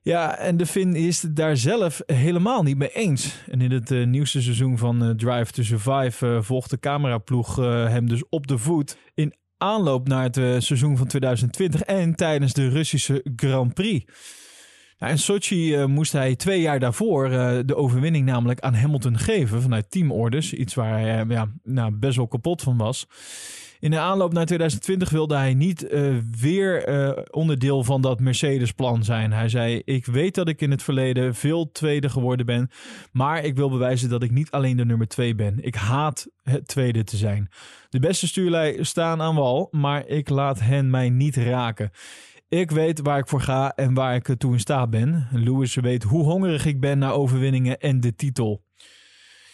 Ja, 0.08 0.38
en 0.38 0.56
de 0.56 0.66
Finn 0.66 0.94
is 0.94 1.22
het 1.22 1.36
daar 1.36 1.56
zelf 1.56 2.02
helemaal 2.06 2.62
niet 2.62 2.76
mee 2.76 2.92
eens. 2.92 3.34
En 3.50 3.60
in 3.60 3.70
het 3.70 3.90
uh, 3.90 4.06
nieuwste 4.06 4.42
seizoen 4.42 4.78
van 4.78 5.04
uh, 5.04 5.10
Drive 5.10 5.52
to 5.52 5.62
Survive 5.62 6.26
uh, 6.26 6.42
volgt 6.42 6.70
de 6.70 6.78
cameraploeg 6.78 7.56
hem 7.56 8.08
dus 8.08 8.28
op 8.28 8.46
de 8.46 8.58
voet 8.58 8.96
in 9.14 9.34
aanloop 9.58 10.08
naar 10.08 10.22
het 10.22 10.64
seizoen 10.64 10.96
van 10.96 11.06
2020 11.06 11.80
en 11.80 12.14
tijdens 12.14 12.52
de 12.52 12.68
Russische 12.68 13.24
Grand 13.36 13.74
Prix. 13.74 14.12
Nou, 14.98 15.12
in 15.12 15.18
Sochi 15.18 15.86
moest 15.86 16.12
hij 16.12 16.36
twee 16.36 16.60
jaar 16.60 16.78
daarvoor 16.78 17.28
de 17.66 17.76
overwinning 17.76 18.26
namelijk 18.26 18.60
aan 18.60 18.74
Hamilton 18.74 19.18
geven 19.18 19.62
vanuit 19.62 19.90
teamorders. 19.90 20.52
Iets 20.52 20.74
waar 20.74 21.00
hij 21.00 21.24
ja, 21.28 21.52
nou, 21.62 21.92
best 21.92 22.16
wel 22.16 22.28
kapot 22.28 22.62
van 22.62 22.76
was. 22.76 23.06
In 23.80 23.90
de 23.90 23.98
aanloop 23.98 24.32
naar 24.32 24.46
2020 24.46 25.10
wilde 25.10 25.36
hij 25.36 25.54
niet 25.54 25.84
uh, 25.84 26.16
weer 26.40 26.88
uh, 26.88 27.22
onderdeel 27.30 27.84
van 27.84 28.00
dat 28.00 28.20
Mercedes-plan 28.20 29.04
zijn. 29.04 29.32
Hij 29.32 29.48
zei: 29.48 29.82
Ik 29.84 30.06
weet 30.06 30.34
dat 30.34 30.48
ik 30.48 30.60
in 30.60 30.70
het 30.70 30.82
verleden 30.82 31.34
veel 31.34 31.72
tweede 31.72 32.08
geworden 32.08 32.46
ben. 32.46 32.70
Maar 33.12 33.44
ik 33.44 33.56
wil 33.56 33.70
bewijzen 33.70 34.08
dat 34.08 34.22
ik 34.22 34.30
niet 34.30 34.50
alleen 34.50 34.76
de 34.76 34.84
nummer 34.84 35.08
twee 35.08 35.34
ben. 35.34 35.64
Ik 35.64 35.74
haat 35.74 36.28
het 36.42 36.68
tweede 36.68 37.04
te 37.04 37.16
zijn. 37.16 37.48
De 37.88 37.98
beste 37.98 38.26
stuurlui 38.26 38.84
staan 38.84 39.20
aan 39.20 39.34
wal, 39.34 39.68
maar 39.70 40.06
ik 40.06 40.28
laat 40.28 40.60
hen 40.60 40.90
mij 40.90 41.10
niet 41.10 41.36
raken. 41.36 41.90
Ik 42.48 42.70
weet 42.70 43.00
waar 43.00 43.18
ik 43.18 43.28
voor 43.28 43.40
ga 43.40 43.72
en 43.74 43.94
waar 43.94 44.14
ik 44.14 44.34
toe 44.38 44.52
in 44.52 44.60
staat 44.60 44.90
ben. 44.90 45.28
Lewis 45.32 45.74
weet 45.74 46.02
hoe 46.02 46.24
hongerig 46.24 46.66
ik 46.66 46.80
ben 46.80 46.98
naar 46.98 47.12
overwinningen 47.12 47.78
en 47.78 48.00
de 48.00 48.14
titel. 48.14 48.66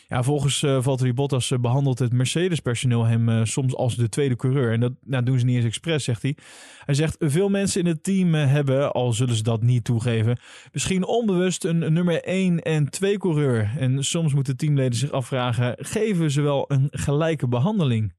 Ja, 0.08 0.23
volgens 0.23 0.62
uh, 0.62 0.82
Valtteri 0.82 1.12
Bottas 1.12 1.50
uh, 1.50 1.58
behandelt 1.58 1.99
het 1.99 2.12
Mercedes-personeel 2.12 3.04
hem 3.04 3.28
uh, 3.28 3.44
soms 3.44 3.75
als 3.75 3.96
de 3.96 4.08
tweede 4.08 4.37
coureur. 4.37 4.73
En 4.73 4.80
dat 4.80 4.92
nou, 5.04 5.25
doen 5.25 5.38
ze 5.38 5.44
niet 5.44 5.56
eens 5.56 5.64
expres, 5.64 6.04
zegt 6.04 6.23
hij. 6.23 6.37
Hij 6.84 6.94
zegt, 6.94 7.16
veel 7.18 7.49
mensen 7.49 7.80
in 7.80 7.87
het 7.87 8.02
team 8.02 8.34
hebben, 8.34 8.92
al 8.92 9.12
zullen 9.12 9.34
ze 9.34 9.42
dat 9.42 9.62
niet 9.62 9.84
toegeven, 9.84 10.38
misschien 10.73 11.04
onbewust 11.04 11.64
een, 11.64 11.92
nummer 11.92 12.23
1 12.23 12.62
en 12.62 12.90
2 12.90 13.18
coureur. 13.18 13.70
En 13.78 14.04
soms 14.04 14.34
moeten 14.34 14.56
teamleden 14.56 14.99
zich 14.99 15.11
afvragen, 15.11 15.76
geven 15.78 16.30
ze 16.30 16.40
wel 16.40 16.64
een 16.68 16.88
gelijke 16.90 17.49
behandeling? 17.49 18.12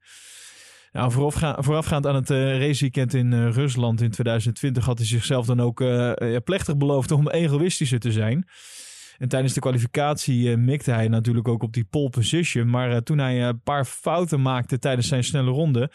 Nou, 0.91 1.11
voorafgaand 1.57 2.07
aan 2.07 2.15
het 2.15 2.29
uh, 2.29 2.59
raceweekend 2.59 3.13
in 3.13 3.49
Rusland 3.49 4.01
in 4.01 4.11
2020 4.11 4.85
had 4.85 4.97
hij 4.97 5.07
zichzelf 5.07 5.45
dan 5.45 5.61
ook 5.61 5.83
plechtig 6.43 6.77
beloofd 6.77 7.11
om 7.11 7.29
egoïstischer 7.29 7.99
te 7.99 8.11
zijn. 8.11 8.47
En 9.17 9.27
tijdens 9.27 9.53
de 9.53 9.59
kwalificatie 9.59 10.57
mikte 10.57 10.91
hij 10.91 11.07
natuurlijk 11.07 11.47
ook 11.47 11.63
op 11.63 11.73
die 11.73 11.85
pole 11.89 12.09
position. 12.09 12.69
Maar 12.69 13.03
toen 13.03 13.17
hij 13.17 13.47
een 13.47 13.61
paar 13.61 13.85
fouten 13.85 14.41
maakte 14.41 14.79
tijdens 14.79 15.07
zijn 15.07 15.23
snelle 15.23 15.51
ronde, 15.51 15.91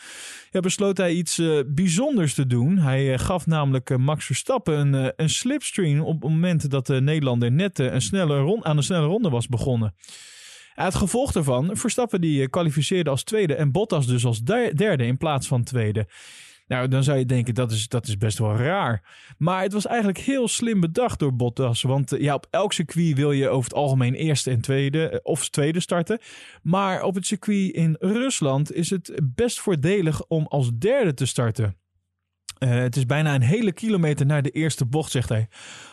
besloot 0.50 0.97
hij 0.97 1.12
iets 1.12 1.43
bijzonders 1.67 2.35
te 2.35 2.47
doen. 2.47 2.79
Hij 2.79 3.19
gaf 3.19 3.47
namelijk 3.47 3.99
Max 3.99 4.25
Verstappen 4.27 4.95
een, 4.95 5.12
een 5.17 5.31
slipstream 5.31 6.00
op 6.00 6.23
het 6.23 6.31
moment 6.31 6.71
dat 6.71 6.87
de 6.87 7.00
Nederlander 7.00 7.53
net 7.53 7.79
een 7.79 8.03
snelle 8.03 8.39
rond, 8.39 8.65
aan 8.65 8.77
een 8.77 8.83
snelle 8.83 9.07
ronde 9.07 9.29
was 9.29 9.47
begonnen. 9.47 9.95
Het 10.75 10.95
gevolg 10.95 11.33
daarvan, 11.33 11.77
Verstappen 11.77 12.21
die 12.21 12.43
eh, 12.43 12.49
kwalificeerde 12.49 13.11
als 13.11 13.23
tweede 13.23 13.55
en 13.55 13.73
Bottas 13.73 14.07
dus 14.07 14.25
als 14.25 14.43
derde 14.43 15.07
in 15.07 15.17
plaats 15.17 15.47
van 15.47 15.62
tweede. 15.62 16.09
Nou, 16.71 16.89
dan 16.89 17.03
zou 17.03 17.19
je 17.19 17.27
denken 17.27 17.55
dat 17.55 17.71
is, 17.71 17.89
dat 17.89 18.07
is 18.07 18.17
best 18.17 18.39
wel 18.39 18.57
raar. 18.57 19.03
Maar 19.39 19.62
het 19.62 19.73
was 19.73 19.87
eigenlijk 19.87 20.19
heel 20.19 20.49
slim 20.49 20.81
bedacht 20.81 21.19
door 21.19 21.37
Bottas. 21.37 21.83
Want 21.83 22.12
eh, 22.12 22.21
ja, 22.21 22.35
op 22.35 22.47
elk 22.50 22.73
circuit 22.73 23.17
wil 23.17 23.33
je 23.33 23.49
over 23.49 23.65
het 23.71 23.79
algemeen 23.79 24.15
eerste 24.15 24.50
en 24.50 24.61
tweede 24.61 25.09
eh, 25.09 25.19
of 25.23 25.49
tweede 25.49 25.81
starten. 25.81 26.19
Maar 26.62 27.03
op 27.03 27.15
het 27.15 27.27
circuit 27.27 27.75
in 27.75 27.97
Rusland 28.00 28.73
is 28.73 28.91
het 28.91 29.21
best 29.23 29.61
voordelig 29.61 30.25
om 30.27 30.47
als 30.47 30.71
derde 30.79 31.15
te 31.15 31.27
starten. 31.27 31.77
Uh, 32.59 32.71
het 32.71 32.97
is 32.97 33.07
bijna 33.07 33.35
een 33.35 33.43
hele 33.43 33.73
kilometer 33.73 34.27
naar 34.27 34.43
de 34.43 34.50
eerste 34.50 34.87
bocht, 34.87 35.11
zegt 35.11 35.29
hij. 35.29 35.49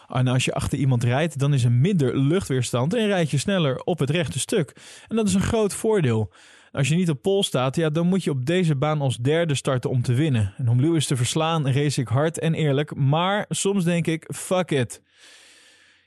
En 0.07 0.27
als 0.27 0.45
je 0.45 0.53
achter 0.53 0.77
iemand 0.77 1.03
rijdt, 1.03 1.39
dan 1.39 1.53
is 1.53 1.63
er 1.63 1.71
minder 1.71 2.17
luchtweerstand 2.17 2.93
en 2.93 3.07
rijd 3.07 3.31
je 3.31 3.37
sneller 3.37 3.77
op 3.77 3.99
het 3.99 4.09
rechte 4.09 4.39
stuk. 4.39 4.75
En 5.07 5.15
dat 5.15 5.27
is 5.27 5.33
een 5.33 5.41
groot 5.41 5.73
voordeel. 5.73 6.31
Als 6.71 6.87
je 6.87 6.95
niet 6.95 7.09
op 7.09 7.21
pol 7.21 7.43
staat, 7.43 7.75
ja, 7.75 7.89
dan 7.89 8.07
moet 8.07 8.23
je 8.23 8.29
op 8.29 8.45
deze 8.45 8.75
baan 8.75 9.01
als 9.01 9.17
derde 9.17 9.55
starten 9.55 9.89
om 9.89 10.01
te 10.01 10.13
winnen. 10.13 10.53
En 10.57 10.69
om 10.69 10.79
Lewis 10.79 11.05
te 11.05 11.15
verslaan, 11.15 11.71
race 11.71 12.01
ik 12.01 12.07
hard 12.07 12.39
en 12.39 12.53
eerlijk. 12.53 12.95
Maar 12.95 13.45
soms 13.49 13.83
denk 13.83 14.07
ik, 14.07 14.29
fuck 14.33 14.71
it. 14.71 15.01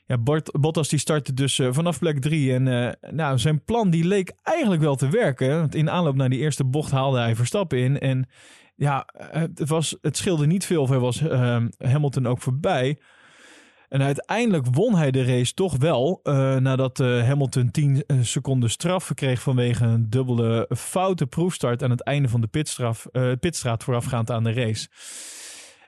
Ja, 0.05 0.17
Bottas 0.59 0.89
die 0.89 0.99
startte 0.99 1.33
dus 1.33 1.57
uh, 1.57 1.67
vanaf 1.71 1.99
plek 1.99 2.21
3. 2.21 2.53
En 2.53 2.65
uh, 2.65 3.11
nou, 3.11 3.39
zijn 3.39 3.63
plan 3.63 3.89
die 3.89 4.03
leek 4.03 4.33
eigenlijk 4.43 4.81
wel 4.81 4.95
te 4.95 5.09
werken. 5.09 5.59
Want 5.59 5.75
in 5.75 5.89
aanloop 5.89 6.15
naar 6.15 6.29
die 6.29 6.39
eerste 6.39 6.63
bocht 6.63 6.91
haalde 6.91 7.19
hij 7.19 7.35
Verstappen 7.35 7.77
in. 7.77 7.99
En 7.99 8.29
ja, 8.75 9.07
het, 9.17 9.69
was, 9.69 9.97
het 10.01 10.17
scheelde 10.17 10.45
niet 10.45 10.65
veel. 10.65 10.81
Of 10.81 10.89
hij 10.89 10.99
was 10.99 11.21
Hamilton 11.77 12.27
ook 12.27 12.41
voorbij. 12.41 12.97
En 13.91 14.01
uiteindelijk 14.01 14.65
won 14.71 14.95
hij 14.95 15.11
de 15.11 15.23
race 15.23 15.53
toch 15.53 15.77
wel. 15.77 16.19
Uh, 16.23 16.55
nadat 16.55 16.99
uh, 16.99 17.27
Hamilton 17.27 17.71
10 17.71 18.03
eh, 18.07 18.17
seconden 18.21 18.69
straf 18.69 19.13
kreeg 19.13 19.41
vanwege 19.41 19.85
een 19.85 20.09
dubbele 20.09 20.69
foute 20.77 21.27
proefstart 21.27 21.83
aan 21.83 21.89
het 21.89 22.03
einde 22.03 22.29
van 22.29 22.41
de 22.41 22.47
pitstraf, 22.47 23.07
pitstraat 23.39 23.83
voorafgaand 23.83 24.31
aan 24.31 24.43
de 24.43 24.53
race. 24.53 24.87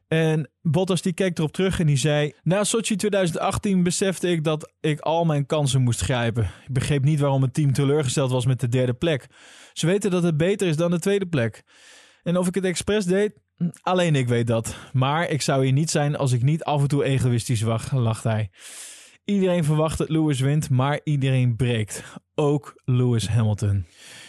En 0.08 0.50
Bottas 0.62 1.02
die 1.02 1.14
keek 1.14 1.38
erop 1.38 1.52
terug 1.52 1.80
en 1.80 1.86
die 1.86 1.98
zei: 1.98 2.34
Na 2.42 2.64
Sochi 2.64 2.96
2018 2.96 3.84
besefte 3.84 4.30
ik 4.30 4.44
dat 4.44 4.74
ik 4.80 5.00
al 5.00 5.26
mijn 5.26 5.46
kansen 5.46 5.82
moest 5.82 6.02
grijpen. 6.02 6.44
Ik 6.44 6.74
begreep 6.74 7.04
niet 7.04 7.20
waarom 7.20 7.42
het 7.42 7.54
team 7.54 7.74
teleurgesteld 7.74 8.32
was 8.32 8.46
met 8.46 8.60
de 8.60 8.70
derde 8.70 8.94
plek. 8.94 9.28
Ze 9.74 9.86
weten 9.86 10.12
dat 10.12 10.24
het 10.24 10.38
beter 10.38 10.68
is 10.68 10.78
dan 10.78 10.92
de 10.92 11.00
tweede 11.00 11.28
plek. 11.28 11.64
En 12.24 12.38
of 12.38 12.48
ik 12.48 12.56
het 12.56 12.64
expres 12.64 13.06
deed, 13.06 13.32
Alleen 13.82 14.16
ik 14.16 14.28
weet 14.28 14.48
dat. 14.48 14.76
Maar 14.94 15.30
ik 15.30 15.42
zou 15.42 15.64
hier 15.64 15.74
niet 15.74 15.90
zijn 15.90 16.16
als 16.16 16.32
ik 16.32 16.42
niet 16.42 16.64
af 16.64 16.82
en 16.82 16.88
toe 16.88 17.04
egoïstisch 17.04 17.62
wacht, 17.62 17.92
lacht 17.92 18.24
hij. 18.24 18.50
Iedereen 19.26 19.64
verwacht 19.64 19.98
dat 19.98 20.10
Lewis 20.10 20.40
wint, 20.40 20.70
maar 20.70 21.00
iedereen 21.04 21.56
breekt. 21.56 22.04
Ook 22.36 22.82
Lewis 22.86 23.28
Hamilton. 23.28 23.86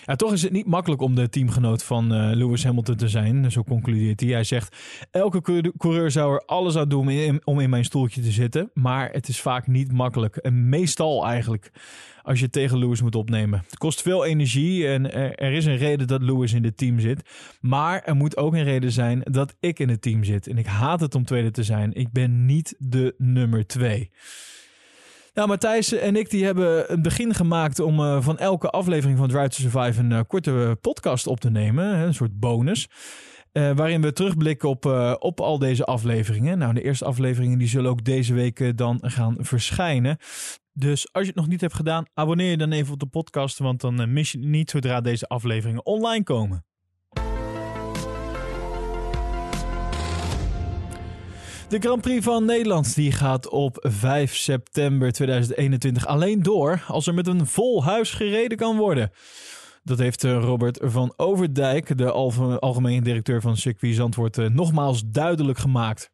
Ja, 0.07 0.17
toch 0.17 0.33
is 0.33 0.43
het 0.43 0.53
niet 0.53 0.67
makkelijk 0.67 1.03
om 1.03 1.15
de 1.15 1.29
teamgenoot 1.29 1.85
van 1.85 2.13
uh, 2.13 2.37
Lewis 2.37 2.65
Hamilton 2.65 2.97
te 2.97 3.09
zijn. 3.09 3.51
Zo 3.53 3.63
concludeert 3.63 4.21
hij. 4.21 4.31
Hij 4.31 4.45
zegt: 4.45 4.77
Elke 5.11 5.73
coureur 5.77 6.11
zou 6.11 6.35
er 6.35 6.43
alles 6.47 6.77
aan 6.77 6.89
doen 6.89 7.41
om 7.45 7.61
in 7.61 7.71
mijn 7.71 7.85
stoeltje 7.85 8.23
te 8.23 8.31
zitten. 8.31 8.71
Maar 8.75 9.11
het 9.13 9.29
is 9.29 9.41
vaak 9.41 9.67
niet 9.67 9.93
makkelijk. 9.93 10.37
En 10.37 10.69
meestal 10.69 11.27
eigenlijk 11.27 11.71
als 12.23 12.41
je 12.41 12.51
tegen 12.51 12.79
Lewis 12.79 13.03
moet 13.03 13.15
opnemen. 13.15 13.63
Het 13.65 13.79
kost 13.79 14.03
veel 14.03 14.25
energie 14.25 14.89
en 14.89 15.13
er, 15.37 15.53
is 15.53 15.65
een 15.65 15.77
reden 15.77 16.07
dat 16.07 16.23
Lewis 16.23 16.53
in 16.53 16.65
het 16.65 16.77
team 16.77 17.01
zit. 17.01 17.23
Maar 17.61 18.03
er 18.03 18.17
moet 18.17 18.37
ook 18.37 18.55
een 18.55 18.65
reden 18.65 18.93
zijn 18.93 19.21
dat 19.25 19.57
ik 19.61 19.79
in 19.79 19.89
het 19.89 20.03
team 20.03 20.25
zit. 20.25 20.47
En 20.47 20.59
ik 20.59 20.67
haat 20.67 21.01
het 21.01 21.15
om 21.15 21.25
tweede 21.25 21.51
te 21.51 21.63
zijn. 21.63 21.95
Ik 21.95 22.13
ben 22.13 22.47
niet 22.47 22.75
de 22.79 23.15
nummer 23.19 23.67
twee. 23.67 24.11
Nou, 25.35 25.49
Matthijs 25.49 25.93
en 25.93 26.17
ik 26.17 26.31
die 26.31 26.45
hebben 26.45 26.93
een 26.93 27.03
begin 27.03 27.35
gemaakt 27.35 27.81
om 27.81 28.01
uh, 28.01 28.23
van 28.23 28.39
elke 28.39 28.71
aflevering 28.71 29.19
van 29.19 29.29
Drive 29.29 29.49
to 29.49 29.69
Survive 29.69 30.01
een 30.01 30.11
uh, 30.11 30.21
korte 30.27 30.79
podcast 30.81 31.27
op 31.27 31.41
te 31.41 31.51
nemen. 31.51 31.85
Een 31.85 32.15
soort 32.15 32.39
bonus. 32.39 32.89
Uh, 33.53 33.71
waarin 33.77 34.01
we 34.01 34.13
terugblikken 34.13 34.69
op, 34.69 34.85
op 35.19 35.41
al 35.41 35.59
deze 35.59 35.85
afleveringen. 35.85 36.59
Nou, 36.59 36.75
de 36.75 36.83
eerste 36.83 37.05
afleveringen 37.05 37.59
die 37.59 37.69
zullen 37.69 37.91
ook 37.91 38.05
deze 38.05 38.35
week 38.35 38.77
dan 38.77 38.99
gaan 39.03 39.37
verschijnen. 39.39 40.19
Dus 40.77 41.13
als 41.13 41.23
je 41.23 41.29
het 41.29 41.39
nog 41.39 41.49
niet 41.49 41.61
hebt 41.61 41.75
gedaan, 41.75 42.05
abonneer 42.15 42.51
je 42.51 42.57
dan 42.57 42.73
even 42.73 42.93
op 42.93 43.01
de 43.01 43.07
podcast, 43.07 43.59
want 43.59 43.81
dan 43.81 44.01
eh, 44.01 44.07
mis 44.07 44.33
je 44.33 44.39
niet 44.39 44.71
zodra 44.71 45.01
deze 45.01 45.27
afleveringen 45.27 45.87
online 45.87 46.25
komen. 46.25 46.65
De 51.69 51.79
Grand 51.81 52.01
Prix 52.01 52.25
van 52.25 52.45
Nederland 52.45 52.95
die 52.95 53.13
gaat 53.13 53.49
op 53.49 53.77
5 53.81 54.37
september 54.37 55.13
2021 55.13 56.07
alleen 56.07 56.43
door 56.43 56.85
als 56.89 57.07
er 57.07 57.15
met 57.15 57.27
een 57.27 57.47
vol 57.47 57.85
huis 57.85 58.11
gereden 58.11 58.59
kan 58.59 58.77
worden. 58.77 59.11
Dat 59.83 59.99
heeft 59.99 60.25
eh, 60.25 60.33
Robert 60.33 60.79
van 60.83 61.13
Overdijk, 61.17 61.99
de 61.99 62.11
algemeen 62.61 63.03
directeur 63.03 63.41
van 63.41 63.57
Circuit 63.57 63.95
Zandvoort, 63.95 64.39
eh, 64.39 64.47
nogmaals 64.47 65.03
duidelijk 65.07 65.59
gemaakt. 65.59 66.11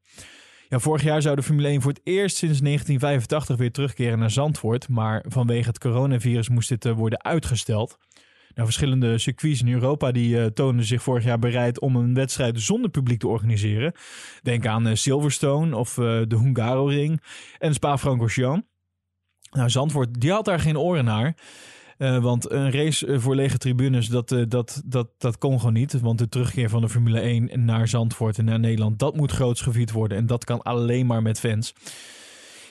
Ja, 0.69 0.79
vorig 0.79 1.03
jaar 1.03 1.23
zou 1.23 1.37
de 1.37 1.43
Formule 1.43 1.69
1 1.69 1.83
voor 1.83 1.93
het 1.93 2.01
eerst 2.05 2.37
sinds 2.37 2.61
1985 2.61 3.57
weer 3.57 3.73
terugkeren 3.73 4.19
naar 4.19 4.31
Zandvoort. 4.31 4.89
Maar 4.89 5.25
vanwege 5.29 5.69
het 5.69 5.79
coronavirus 5.79 6.49
moest 6.49 6.69
dit 6.69 6.85
eh, 6.85 6.93
worden 6.93 7.25
uitgesteld. 7.25 7.99
Nou, 8.61 8.73
verschillende 8.73 9.19
circuits 9.19 9.61
in 9.61 9.73
Europa 9.73 10.13
die 10.13 10.37
uh, 10.37 10.47
tonen 10.47 10.85
zich 10.85 11.03
vorig 11.03 11.25
jaar 11.25 11.39
bereid 11.39 11.81
om 11.81 11.97
een 11.97 12.15
wedstrijd 12.15 12.61
zonder 12.61 12.91
publiek 12.91 13.21
te 13.21 13.29
organiseren. 13.29 13.93
Denk 14.43 14.67
aan 14.67 14.87
uh, 14.87 14.95
Silverstone 14.95 15.77
of 15.77 15.97
uh, 15.97 16.05
de 16.05 16.37
Hungaroring 16.37 17.23
en 17.59 17.75
Spa-Francorchamps. 17.75 18.67
Nou, 19.51 19.71
Zandvoort 19.71 20.21
die 20.21 20.31
had 20.31 20.45
daar 20.45 20.61
geen 20.61 20.79
oren 20.79 21.05
naar. 21.05 21.37
Want 21.99 22.51
een 22.51 22.71
race 22.71 23.07
eh, 23.07 23.19
voor 23.19 23.35
lege 23.35 23.59
tribunes, 23.59 24.09
dat, 24.09 24.29
dat, 24.49 24.83
dat, 24.85 25.09
dat 25.19 25.39
kon 25.39 25.59
gewoon 25.59 25.73
niet. 25.73 26.01
Want 26.01 26.19
de 26.19 26.29
terugkeer 26.29 26.69
van 26.69 26.81
de 26.81 26.89
Formule 26.89 27.21
1 27.21 27.65
naar 27.65 27.89
Zandvoort 27.89 28.39
en 28.39 28.45
naar 28.45 28.61
Nederland, 28.61 28.99
dat 28.99 29.17
moet 29.17 29.33
groots 29.33 29.61
gevierd 29.61 29.93
worden. 29.93 30.19
En 30.19 30.27
dat 30.27 30.45
kan 30.45 30.63
alleen 30.63 31.07
maar 31.07 31.23
met 31.23 31.41
fans. 31.41 31.75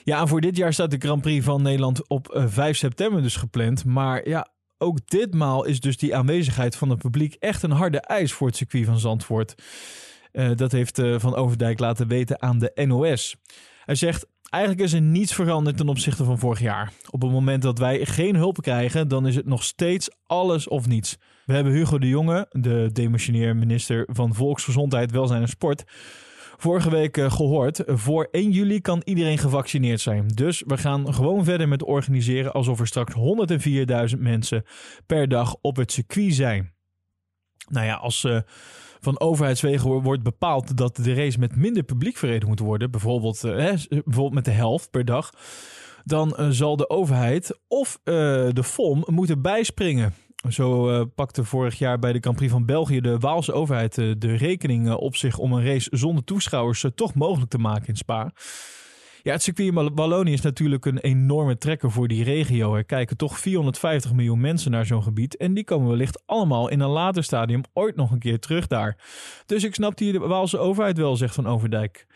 Ja, 0.04 0.26
voor 0.26 0.40
dit 0.40 0.56
jaar 0.56 0.72
staat 0.72 0.90
de 0.90 0.98
Grand 0.98 1.22
Prix 1.22 1.44
van 1.44 1.62
Nederland 1.62 2.08
op 2.08 2.34
uh, 2.34 2.44
5 2.46 2.76
september 2.76 3.22
dus 3.22 3.36
gepland. 3.36 3.84
Maar 3.84 4.28
ja, 4.28 4.48
ook 4.80 5.08
ditmaal 5.08 5.64
is 5.64 5.80
dus 5.80 5.96
die 5.96 6.16
aanwezigheid 6.16 6.76
van 6.76 6.90
het 6.90 6.98
publiek 6.98 7.34
echt 7.34 7.62
een 7.62 7.70
harde 7.70 8.00
eis 8.00 8.32
voor 8.32 8.46
het 8.46 8.56
circuit 8.56 8.86
van 8.86 8.98
Zandvoort. 8.98 9.54
dat 10.54 10.72
heeft 10.72 11.00
Van 11.16 11.34
Overdijk 11.34 11.78
laten 11.78 12.08
weten 12.08 12.42
aan 12.42 12.58
de 12.58 12.72
NOS. 12.74 13.36
Hij 13.84 13.94
zegt: 13.94 14.26
Eigenlijk 14.50 14.82
is 14.82 14.92
er 14.92 15.00
niets 15.00 15.34
veranderd 15.34 15.76
ten 15.76 15.88
opzichte 15.88 16.24
van 16.24 16.38
vorig 16.38 16.60
jaar. 16.60 16.92
Op 17.10 17.22
het 17.22 17.30
moment 17.30 17.62
dat 17.62 17.78
wij 17.78 18.06
geen 18.06 18.36
hulp 18.36 18.62
krijgen, 18.62 19.08
dan 19.08 19.26
is 19.26 19.36
het 19.36 19.46
nog 19.46 19.62
steeds 19.62 20.10
alles 20.26 20.68
of 20.68 20.86
niets. 20.86 21.16
We 21.44 21.52
hebben 21.54 21.72
Hugo 21.72 21.98
de 21.98 22.08
Jonge, 22.08 22.46
de 22.50 22.90
demissionair 22.92 23.56
minister 23.56 24.08
van 24.12 24.34
Volksgezondheid, 24.34 25.10
Welzijn 25.10 25.42
en 25.42 25.48
Sport, 25.48 25.84
vorige 26.60 26.90
week 26.90 27.16
eh, 27.16 27.32
gehoord. 27.32 27.82
Voor 27.86 28.28
1 28.30 28.50
juli 28.50 28.80
kan 28.80 29.02
iedereen 29.04 29.38
gevaccineerd 29.38 30.00
zijn. 30.00 30.28
Dus 30.28 30.62
we 30.66 30.78
gaan 30.78 31.14
gewoon 31.14 31.44
verder 31.44 31.68
met 31.68 31.82
organiseren 31.82 32.52
alsof 32.52 32.80
er 32.80 32.86
straks 32.86 33.14
104.000 34.14 34.18
mensen 34.18 34.64
per 35.06 35.28
dag 35.28 35.56
op 35.60 35.76
het 35.76 35.92
circuit 35.92 36.34
zijn. 36.34 36.72
Nou 37.68 37.86
ja, 37.86 37.94
als. 37.94 38.24
Uh, 38.24 38.38
van 39.02 39.20
overheidswegen 39.20 40.02
wordt 40.02 40.22
bepaald 40.22 40.76
dat 40.76 40.96
de 40.96 41.14
race 41.14 41.38
met 41.38 41.56
minder 41.56 41.82
publiek 41.82 42.16
verreden 42.16 42.48
moet 42.48 42.58
worden, 42.58 42.90
bijvoorbeeld, 42.90 43.44
uh, 43.44 43.52
bijvoorbeeld 43.88 44.34
met 44.34 44.44
de 44.44 44.50
helft 44.50 44.90
per 44.90 45.04
dag, 45.04 45.30
dan 46.04 46.34
zal 46.50 46.76
de 46.76 46.88
overheid 46.88 47.58
of 47.68 48.00
de 48.04 48.62
FOM 48.64 49.04
moeten 49.06 49.42
bijspringen. 49.42 50.14
Zo 50.48 51.04
pakte 51.06 51.44
vorig 51.44 51.78
jaar 51.78 51.98
bij 51.98 52.12
de 52.12 52.18
Grand 52.20 52.36
Prix 52.36 52.52
van 52.52 52.66
België 52.66 53.00
de 53.00 53.18
Waalse 53.18 53.52
overheid 53.52 53.94
de 53.94 54.36
rekening 54.36 54.92
op 54.94 55.16
zich 55.16 55.38
om 55.38 55.52
een 55.52 55.64
race 55.64 55.88
zonder 55.92 56.24
toeschouwers 56.24 56.84
toch 56.94 57.14
mogelijk 57.14 57.50
te 57.50 57.58
maken 57.58 57.88
in 57.88 57.96
Spa. 57.96 58.32
Ja, 59.22 59.32
het 59.32 59.42
circuit 59.42 59.68
in 59.68 59.94
Wallonië 59.94 60.32
is 60.32 60.40
natuurlijk 60.40 60.84
een 60.84 60.98
enorme 60.98 61.58
trekker 61.58 61.90
voor 61.90 62.08
die 62.08 62.24
regio. 62.24 62.74
Er 62.74 62.84
kijken 62.84 63.16
toch 63.16 63.38
450 63.38 64.12
miljoen 64.12 64.40
mensen 64.40 64.70
naar 64.70 64.86
zo'n 64.86 65.02
gebied. 65.02 65.36
En 65.36 65.54
die 65.54 65.64
komen 65.64 65.88
wellicht 65.88 66.22
allemaal 66.26 66.68
in 66.68 66.80
een 66.80 66.88
later 66.88 67.24
stadium 67.24 67.62
ooit 67.72 67.96
nog 67.96 68.10
een 68.10 68.18
keer 68.18 68.38
terug 68.38 68.66
daar. 68.66 68.98
Dus 69.46 69.64
ik 69.64 69.74
snap 69.74 69.96
die 69.96 70.12
de 70.12 70.18
Waalse 70.18 70.58
overheid 70.58 70.96
wel, 70.96 71.16
zegt 71.16 71.34
Van 71.34 71.46
Overdijk. 71.46 72.06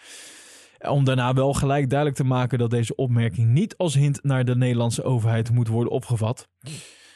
Om 0.88 1.04
daarna 1.04 1.34
wel 1.34 1.52
gelijk 1.52 1.88
duidelijk 1.88 2.18
te 2.18 2.26
maken 2.26 2.58
dat 2.58 2.70
deze 2.70 2.94
opmerking 2.94 3.48
niet 3.48 3.76
als 3.76 3.94
hint 3.94 4.22
naar 4.22 4.44
de 4.44 4.56
Nederlandse 4.56 5.02
overheid 5.02 5.50
moet 5.50 5.68
worden 5.68 5.92
opgevat. 5.92 6.48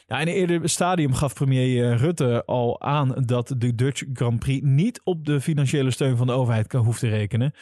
Ja, 0.09 0.21
in 0.21 0.29
een 0.29 0.35
eerder 0.35 0.69
stadium 0.69 1.15
gaf 1.15 1.35
premier 1.35 1.91
eh, 1.91 1.99
Rutte 1.99 2.43
al 2.47 2.81
aan 2.81 3.15
dat 3.27 3.55
de 3.59 3.75
Dutch 3.75 4.03
Grand 4.13 4.39
Prix 4.39 4.67
niet 4.67 5.01
op 5.05 5.25
de 5.25 5.41
financiële 5.41 5.91
steun 5.91 6.17
van 6.17 6.27
de 6.27 6.33
overheid 6.33 6.67
kan 6.67 6.85
hoeft 6.85 7.01
te 7.01 7.09
rekenen. 7.09 7.53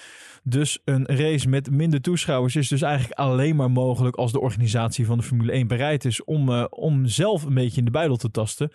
Dus 0.42 0.78
een 0.84 1.06
race 1.06 1.48
met 1.48 1.70
minder 1.70 2.00
toeschouwers 2.00 2.56
is 2.56 2.68
dus 2.68 2.82
eigenlijk 2.82 3.18
alleen 3.18 3.56
maar 3.56 3.70
mogelijk 3.70 4.16
als 4.16 4.32
de 4.32 4.40
organisatie 4.40 5.06
van 5.06 5.18
de 5.18 5.24
Formule 5.24 5.52
1 5.52 5.66
bereid 5.66 6.04
is 6.04 6.24
om, 6.24 6.48
uh, 6.48 6.64
om 6.70 7.06
zelf 7.06 7.42
een 7.42 7.54
beetje 7.54 7.78
in 7.78 7.84
de 7.84 7.90
buidel 7.90 8.16
te 8.16 8.30
tasten. 8.30 8.70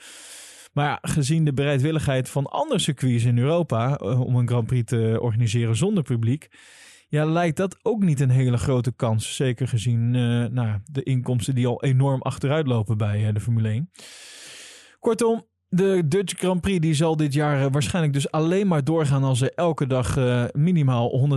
Maar 0.73 0.97
gezien 1.01 1.45
de 1.45 1.53
bereidwilligheid 1.53 2.29
van 2.29 2.45
andere 2.45 2.79
circuits 2.79 3.23
in 3.23 3.37
Europa 3.37 3.99
uh, 4.01 4.19
om 4.21 4.35
een 4.35 4.47
Grand 4.47 4.67
Prix 4.67 4.85
te 4.85 5.17
organiseren 5.21 5.75
zonder 5.75 6.03
publiek, 6.03 6.49
ja, 7.11 7.25
lijkt 7.25 7.57
dat 7.57 7.77
ook 7.81 8.03
niet 8.03 8.19
een 8.19 8.29
hele 8.29 8.57
grote 8.57 8.91
kans. 8.91 9.35
Zeker 9.35 9.67
gezien 9.67 10.13
uh, 10.13 10.45
nou, 10.45 10.79
de 10.85 11.03
inkomsten 11.03 11.55
die 11.55 11.67
al 11.67 11.83
enorm 11.83 12.21
achteruit 12.21 12.67
lopen 12.67 12.97
bij 12.97 13.27
uh, 13.27 13.33
de 13.33 13.39
Formule 13.39 13.69
1. 13.69 13.91
Kortom, 14.99 15.47
de 15.67 16.07
Dutch 16.07 16.37
Grand 16.37 16.61
Prix 16.61 16.79
die 16.79 16.93
zal 16.93 17.15
dit 17.15 17.33
jaar 17.33 17.61
uh, 17.61 17.65
waarschijnlijk 17.71 18.13
dus 18.13 18.31
alleen 18.31 18.67
maar 18.67 18.83
doorgaan 18.83 19.23
als 19.23 19.41
er 19.41 19.51
elke 19.55 19.87
dag 19.87 20.15
minimaal 20.51 21.29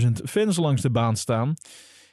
104.000 0.00 0.10
fans 0.24 0.56
langs 0.56 0.82
de 0.82 0.90
baan 0.90 1.16
staan. 1.16 1.54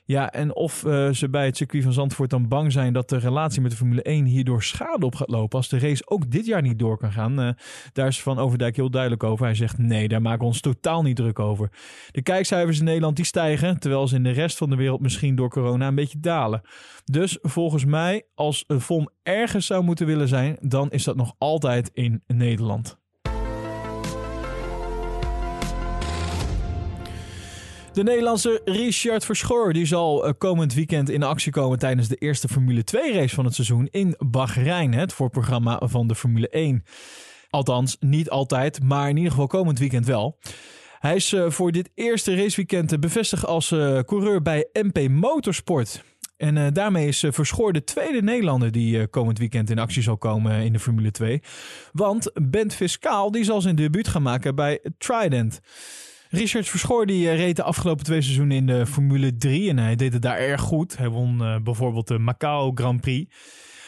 Ja, 0.09 0.31
en 0.31 0.55
of 0.55 0.83
uh, 0.83 1.09
ze 1.09 1.29
bij 1.29 1.45
het 1.45 1.57
circuit 1.57 1.83
van 1.83 1.93
Zandvoort 1.93 2.29
dan 2.29 2.47
bang 2.47 2.71
zijn 2.71 2.93
dat 2.93 3.09
de 3.09 3.17
relatie 3.17 3.61
met 3.61 3.71
de 3.71 3.77
Formule 3.77 4.01
1 4.01 4.25
hierdoor 4.25 4.63
schade 4.63 5.05
op 5.05 5.15
gaat 5.15 5.29
lopen 5.29 5.57
als 5.57 5.69
de 5.69 5.79
race 5.79 6.09
ook 6.09 6.31
dit 6.31 6.45
jaar 6.45 6.61
niet 6.61 6.79
door 6.79 6.97
kan 6.97 7.11
gaan. 7.11 7.39
Uh, 7.39 7.49
daar 7.93 8.07
is 8.07 8.21
Van 8.21 8.39
Overdijk 8.39 8.75
heel 8.75 8.89
duidelijk 8.89 9.23
over. 9.23 9.45
Hij 9.45 9.55
zegt 9.55 9.77
nee, 9.77 10.07
daar 10.07 10.21
maken 10.21 10.39
we 10.39 10.45
ons 10.45 10.61
totaal 10.61 11.01
niet 11.01 11.15
druk 11.15 11.39
over. 11.39 11.71
De 12.11 12.21
kijkcijfers 12.21 12.79
in 12.79 12.85
Nederland 12.85 13.15
die 13.15 13.25
stijgen, 13.25 13.79
terwijl 13.79 14.07
ze 14.07 14.15
in 14.15 14.23
de 14.23 14.31
rest 14.31 14.57
van 14.57 14.69
de 14.69 14.75
wereld 14.75 15.01
misschien 15.01 15.35
door 15.35 15.49
corona 15.49 15.87
een 15.87 15.95
beetje 15.95 16.19
dalen. 16.19 16.61
Dus 17.03 17.37
volgens 17.41 17.85
mij, 17.85 18.25
als 18.35 18.65
FOM 18.79 19.09
ergens 19.23 19.65
zou 19.65 19.83
moeten 19.83 20.05
willen 20.05 20.27
zijn, 20.27 20.57
dan 20.61 20.91
is 20.91 21.03
dat 21.03 21.15
nog 21.15 21.33
altijd 21.37 21.89
in 21.93 22.23
Nederland. 22.27 22.98
De 27.93 28.03
Nederlandse 28.03 28.61
Richard 28.65 29.25
Verschoor 29.25 29.73
die 29.73 29.85
zal 29.85 30.25
eh, 30.25 30.33
komend 30.37 30.73
weekend 30.73 31.09
in 31.09 31.23
actie 31.23 31.51
komen 31.51 31.79
tijdens 31.79 32.07
de 32.07 32.15
eerste 32.15 32.47
Formule 32.47 32.83
2 32.83 33.13
race 33.13 33.35
van 33.35 33.45
het 33.45 33.53
seizoen 33.53 33.87
in 33.91 34.15
Bahrein, 34.17 34.93
het 34.93 35.13
voorprogramma 35.13 35.81
van 35.83 36.07
de 36.07 36.15
Formule 36.15 36.49
1. 36.49 36.83
Althans, 37.49 37.97
niet 37.99 38.29
altijd, 38.29 38.83
maar 38.83 39.09
in 39.09 39.15
ieder 39.15 39.31
geval 39.31 39.47
komend 39.47 39.79
weekend 39.79 40.05
wel. 40.05 40.37
Hij 40.99 41.15
is 41.15 41.33
uh, 41.33 41.49
voor 41.49 41.71
dit 41.71 41.89
eerste 41.95 42.35
raceweekend 42.35 42.99
bevestigd 42.99 43.45
als 43.45 43.67
coureur 44.05 44.41
bij 44.41 44.67
MP 44.73 45.09
Motorsport. 45.09 46.03
En 46.37 46.73
daarmee 46.73 47.07
is 47.07 47.25
Verschoor 47.27 47.73
de 47.73 47.83
tweede 47.83 48.21
Nederlander 48.21 48.71
die 48.71 49.07
komend 49.07 49.37
weekend 49.37 49.69
in 49.69 49.79
actie 49.79 50.01
zal 50.01 50.17
komen 50.17 50.61
in 50.61 50.73
de 50.73 50.79
Formule 50.79 51.11
2. 51.11 51.41
Want 51.91 52.31
Bent 52.33 52.73
Fiscaal 52.73 53.31
die 53.31 53.43
zal 53.43 53.61
zijn 53.61 53.75
debuut 53.75 54.07
gaan 54.07 54.21
maken 54.21 54.55
bij 54.55 54.79
Trident. 54.97 55.61
Richard 56.31 56.69
Verschoor 56.69 57.05
die 57.05 57.31
reed 57.31 57.55
de 57.55 57.63
afgelopen 57.63 58.05
twee 58.05 58.21
seizoenen 58.21 58.57
in 58.57 58.65
de 58.65 58.85
Formule 58.85 59.37
3 59.37 59.69
en 59.69 59.77
hij 59.77 59.95
deed 59.95 60.13
het 60.13 60.21
daar 60.21 60.37
erg 60.37 60.61
goed. 60.61 60.97
Hij 60.97 61.09
won 61.09 61.41
uh, 61.41 61.55
bijvoorbeeld 61.63 62.07
de 62.07 62.19
Macau 62.19 62.71
Grand 62.75 63.01
Prix. 63.01 63.35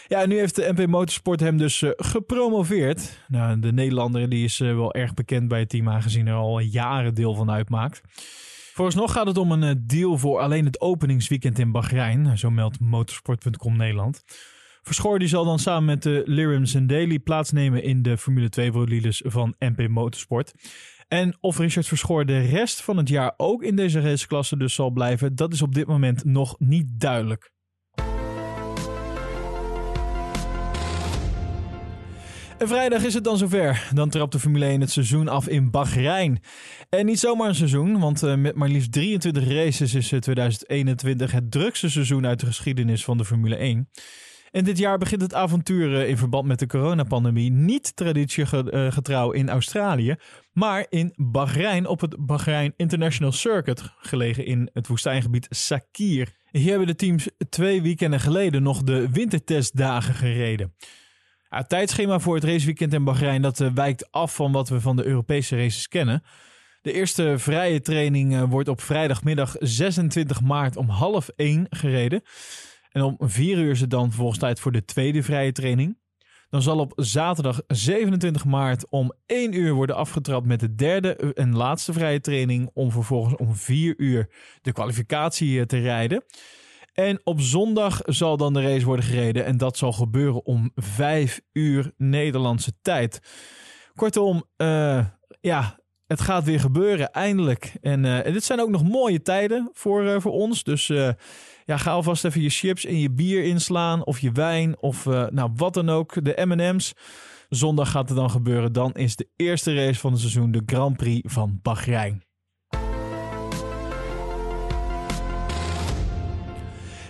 Ja, 0.08 0.26
nu 0.26 0.38
heeft 0.38 0.56
de 0.56 0.74
MP 0.76 0.88
Motorsport 0.88 1.40
hem 1.40 1.58
dus 1.58 1.82
uh, 1.82 1.92
gepromoveerd. 1.96 3.20
Nou, 3.28 3.60
de 3.60 3.74
Nederlander 3.74 4.30
die 4.30 4.44
is 4.44 4.58
wel 4.58 4.94
erg 4.94 5.14
bekend 5.14 5.48
bij 5.48 5.60
het 5.60 5.70
team, 5.70 5.90
aangezien 5.90 6.28
er 6.28 6.34
al 6.34 6.60
jaren 6.60 7.14
deel 7.14 7.36
van 7.36 7.52
uitmaakt. 7.52 8.02
Vooralsnog 8.74 9.12
gaat 9.12 9.28
het 9.28 9.38
om 9.38 9.52
een 9.52 9.84
deal 9.88 10.18
voor 10.18 10.40
alleen 10.40 10.66
het 10.66 10.82
openingsweekend 10.82 11.60
in 11.60 11.72
Bahrein. 11.72 12.38
Zo 12.38 12.50
meldt 12.50 12.80
motorsport.com 12.80 13.78
Nederland. 13.78 14.24
Verschoor 14.82 15.20
die 15.20 15.28
zal 15.28 15.46
dan 15.46 15.60
samen 15.60 15.86
met 15.86 16.04
de 16.04 16.22
Lirims 16.26 16.74
en 16.74 16.88
Daily 16.88 17.20
plaatsnemen 17.20 17.84
in 17.84 18.02
de 18.02 18.18
Formule 18.18 18.50
2 18.50 18.72
bolides 18.72 19.22
van 19.26 19.56
MP 19.60 19.88
Motorsport. 19.88 20.54
En 21.14 21.38
of 21.40 21.58
Richard 21.58 21.88
Verschoor 21.88 22.26
de 22.26 22.40
rest 22.40 22.82
van 22.82 22.98
het 22.98 23.10
jaar 23.10 23.34
ook 23.38 23.64
in 23.64 23.76
deze 23.76 24.02
raceklasse 24.02 24.58
dus 24.58 24.74
zal 24.74 24.90
blijven, 24.90 25.36
dat 25.36 25.54
is 25.54 25.62
op 25.62 25.76
dit 25.76 25.88
moment 25.88 26.26
nog 26.26 26.56
niet 26.60 26.88
duidelijk. 27.00 27.52
En 32.58 32.68
vrijdag 32.68 33.04
is 33.04 33.14
het 33.14 33.24
dan 33.24 33.38
zover. 33.38 33.90
Dan 33.94 34.10
trapt 34.10 34.32
de 34.32 34.40
Formule 34.40 34.66
1 34.66 34.82
het 34.82 34.92
seizoen 34.92 35.28
af 35.28 35.48
in 35.48 35.72
Bahrein. 35.72 36.40
En 36.90 37.06
niet 37.06 37.20
zomaar 37.20 37.48
een 37.48 37.56
seizoen, 37.56 38.00
want 38.00 38.24
uh, 38.24 38.36
met 38.36 38.56
maar 38.56 38.70
liefst 38.70 38.92
23 38.92 39.48
races 39.48 39.94
is 39.94 40.08
2021 40.08 41.32
het 41.32 41.52
drukste 41.52 41.90
seizoen 41.90 42.26
uit 42.26 42.40
de 42.40 42.46
geschiedenis 42.46 43.04
van 43.04 43.18
de 43.18 43.26
Formule 43.26 43.56
1. 43.56 43.90
En 44.52 44.64
dit 44.64 44.78
jaar 44.78 44.98
begint 44.98 45.22
het 45.22 45.34
avontuur 45.34 46.08
in 46.08 46.18
verband 46.18 46.48
met 46.48 46.60
de 46.60 46.68
coronapandemie 46.68 47.52
niet 47.52 47.96
traditiegetrouw 47.96 49.32
in 49.32 49.50
Australië, 49.50 50.16
maar 50.52 50.86
in 50.90 51.14
Bahrein 51.16 51.88
op 51.88 52.02
het 52.02 52.26
Bahrein 52.26 52.74
International 52.76 53.32
Circuit, 53.32 53.84
gelegen 53.98 54.46
in 54.46 54.70
het 54.74 54.88
woestijngebied 54.88 55.48
Sakir. 55.50 56.32
Hier 56.52 56.70
hebben 56.70 56.88
de 56.88 56.96
teams 56.96 57.30
twee 57.50 57.82
weekenden 57.82 58.20
geleden 58.20 58.64
nog 58.64 58.84
de 58.84 59.10
wintertestdagen 59.12 60.14
gereden. 60.14 60.76
het 61.50 61.70
tijdschema 61.70 62.20
voor 62.20 62.36
het 62.36 62.44
raceweekend 62.44 62.94
in 62.94 63.04
Bahrein 63.04 63.42
dat 63.42 63.58
wijkt 63.58 64.12
af 64.12 64.36
van 64.36 64.52
wat 64.52 64.70
we 64.70 64.82
van 64.82 64.96
de 64.96 65.06
Europese 65.06 65.56
races 65.56 65.88
kennen. 65.88 66.24
De 66.82 66.94
eerste 66.94 67.34
vrije 67.38 67.82
training 67.82 68.50
wordt 68.50 68.70
op 68.70 68.82
vrijdagmiddag 68.82 69.56
26 69.60 70.42
maart 70.42 70.76
om 70.78 70.90
half 70.90 71.30
1 71.36 71.68
gereden. 71.70 72.22
En 72.92 73.02
om 73.02 73.18
4 73.20 73.58
uur 73.58 73.72
is 73.72 73.82
het 73.82 73.90
dan 73.90 74.08
vervolgens 74.08 74.40
tijd 74.40 74.60
voor 74.60 74.72
de 74.72 74.86
tweede 74.86 75.24
vrije 75.24 75.52
training. 75.52 76.00
Dan 76.50 76.62
zal 76.62 76.80
op 76.80 76.94
zaterdag 76.96 77.62
27 77.68 78.46
maart 78.46 78.90
om 78.90 79.14
1 79.26 79.54
uur 79.54 79.74
worden 79.74 79.96
afgetrapt 79.96 80.46
met 80.46 80.60
de 80.60 80.76
derde 80.76 81.34
en 81.34 81.56
laatste 81.56 81.94
vrije 81.94 82.20
training. 82.20 82.70
Om 82.74 82.92
vervolgens 82.92 83.36
om 83.36 83.56
4 83.56 83.94
uur 83.98 84.30
de 84.62 84.72
kwalificatie 84.72 85.66
te 85.66 85.80
rijden. 85.80 86.24
En 86.94 87.22
op 87.24 87.42
zondag 87.42 88.00
zal 88.06 88.38
dan 88.38 88.54
de 88.54 88.62
race 88.62 88.86
worden 88.86 89.06
gereden. 89.06 89.46
En 89.46 89.58
dat 89.58 89.78
zal 89.78 89.92
gebeuren 89.92 90.46
om 90.46 90.72
5 90.76 91.42
uur 91.54 91.92
Nederlandse 91.98 92.72
tijd. 92.82 93.20
Kortom, 93.96 94.44
uh, 94.58 95.06
ja, 95.42 95.80
het 96.12 96.22
gaat 96.22 96.44
weer 96.44 96.60
gebeuren, 96.60 97.12
eindelijk. 97.12 97.74
En 97.82 98.04
uh, 98.04 98.24
dit 98.24 98.44
zijn 98.44 98.62
ook 98.62 98.70
nog 98.70 98.84
mooie 98.84 99.22
tijden 99.22 99.70
voor, 99.74 100.04
uh, 100.04 100.16
voor 100.20 100.32
ons. 100.32 100.64
Dus 100.64 100.90
uh, 100.90 101.10
ja, 101.66 101.78
ga 101.78 101.92
alvast 101.92 102.26
even 102.26 102.42
je 102.42 102.50
chips 102.50 102.86
en 102.86 103.00
je 103.00 103.12
bier 103.12 103.44
inslaan. 103.44 104.06
Of 104.06 104.20
je 104.20 104.32
wijn. 104.32 104.76
Of 104.80 105.06
nou, 105.06 105.52
wat 105.56 105.74
dan 105.74 105.90
ook. 105.90 106.26
De 106.26 106.46
M&M's. 106.46 106.94
Zondag 107.50 107.92
gaat 107.92 108.10
het 108.10 108.18
dan 108.18 108.30
gebeuren. 108.30 108.74
Dan 108.74 108.94
is 108.94 109.16
de 109.16 109.28
eerste 109.36 109.76
race 109.76 110.00
van 110.00 110.12
het 110.12 110.20
seizoen 110.20 110.52
de 110.52 110.62
Grand 110.66 110.98
Prix 110.98 111.34
van 111.34 111.60
Bahrein. 111.62 112.24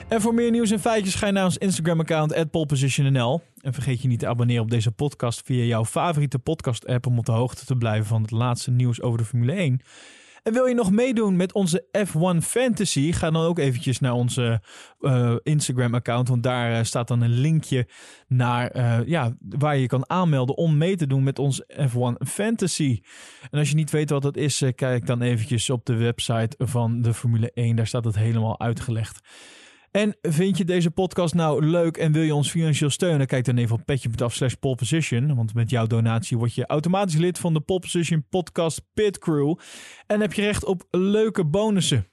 En 0.08 0.22
voor 0.22 0.34
meer 0.34 0.52
nieuws 0.52 0.72
en 0.72 0.80
feitjes 0.80 1.16
ga 1.16 1.26
je 1.26 1.32
naar 1.32 1.46
ons 1.46 1.58
Instagram-account 1.58 2.52
@polepositionnl. 2.52 3.42
En 3.62 3.74
vergeet 3.74 4.02
je 4.02 4.08
niet 4.08 4.20
te 4.20 4.28
abonneren 4.28 4.64
op 4.64 4.70
deze 4.70 4.92
podcast 4.92 5.42
via 5.46 5.64
jouw 5.64 5.86
favoriete 5.86 6.40
podcast-app 6.40 7.06
om 7.06 7.18
op 7.18 7.26
de 7.26 7.32
hoogte 7.32 7.66
te 7.66 7.76
blijven 7.76 8.06
van 8.06 8.22
het 8.22 8.32
laatste 8.32 8.72
nieuws 8.72 9.02
over 9.02 9.18
de 9.18 9.26
Formule 9.26 9.54
1. 9.54 9.82
En 10.44 10.54
wil 10.54 10.66
je 10.66 10.74
nog 10.74 10.92
meedoen 10.92 11.36
met 11.36 11.54
onze 11.54 11.86
F1 11.98 12.44
Fantasy? 12.44 13.12
Ga 13.12 13.32
dan 13.32 13.44
ook 13.44 13.60
eventjes 13.60 14.00
naar 14.00 14.14
onze 14.14 14.62
uh, 15.00 15.36
Instagram-account, 15.44 16.28
want 16.28 16.44
daar 16.44 16.72
uh, 16.72 16.84
staat 16.84 17.08
dan 17.08 17.22
een 17.22 17.40
linkje 17.40 17.88
naar 18.28 18.76
uh, 18.76 19.08
ja, 19.08 19.34
waar 19.40 19.78
je 19.78 19.88
kan 19.88 20.10
aanmelden 20.10 20.58
om 20.58 20.78
mee 20.78 20.96
te 20.96 21.08
doen 21.08 21.24
met 21.24 21.40
ons 21.40 21.64
F1 21.64 22.28
Fantasy. 22.28 23.02
En 23.52 23.60
als 23.60 23.70
je 23.70 23.76
niet 23.76 23.92
weet 23.92 24.10
wat 24.10 24.22
dat 24.22 24.38
is, 24.38 24.64
kijk 24.76 25.06
dan 25.06 25.22
eventjes 25.22 25.70
op 25.70 25.86
de 25.86 25.96
website 25.96 26.56
van 26.58 27.02
de 27.02 27.14
Formule 27.14 27.52
1. 27.54 27.76
Daar 27.76 27.88
staat 27.88 28.06
het 28.06 28.16
helemaal 28.16 28.60
uitgelegd. 28.60 29.20
En 29.92 30.16
vind 30.22 30.58
je 30.58 30.66
deze 30.66 30.92
podcast 30.92 31.34
nou 31.34 31.66
leuk 31.66 31.98
en 31.98 32.12
wil 32.12 32.22
je 32.22 32.36
ons 32.36 32.50
financieel 32.50 32.90
steunen? 32.90 33.28
Kijk 33.28 33.46
dan 33.46 33.58
even 33.58 33.76
op 33.76 33.86
petje.af 33.86 34.34
slash. 34.34 34.54
Want 35.10 35.54
met 35.54 35.70
jouw 35.70 35.88
donatie 35.88 36.38
word 36.38 36.54
je 36.54 36.66
automatisch 36.66 37.16
lid 37.16 37.40
van 37.40 37.54
de 37.54 37.60
Pole 37.60 37.80
Position 37.80 38.26
Podcast 38.30 38.82
Pit 38.94 39.18
Crew. 39.18 39.56
En 40.08 40.22
heb 40.22 40.34
je 40.34 40.42
recht 40.42 40.66
op 40.66 40.84
leuke 40.90 41.46
bonussen. 41.46 42.11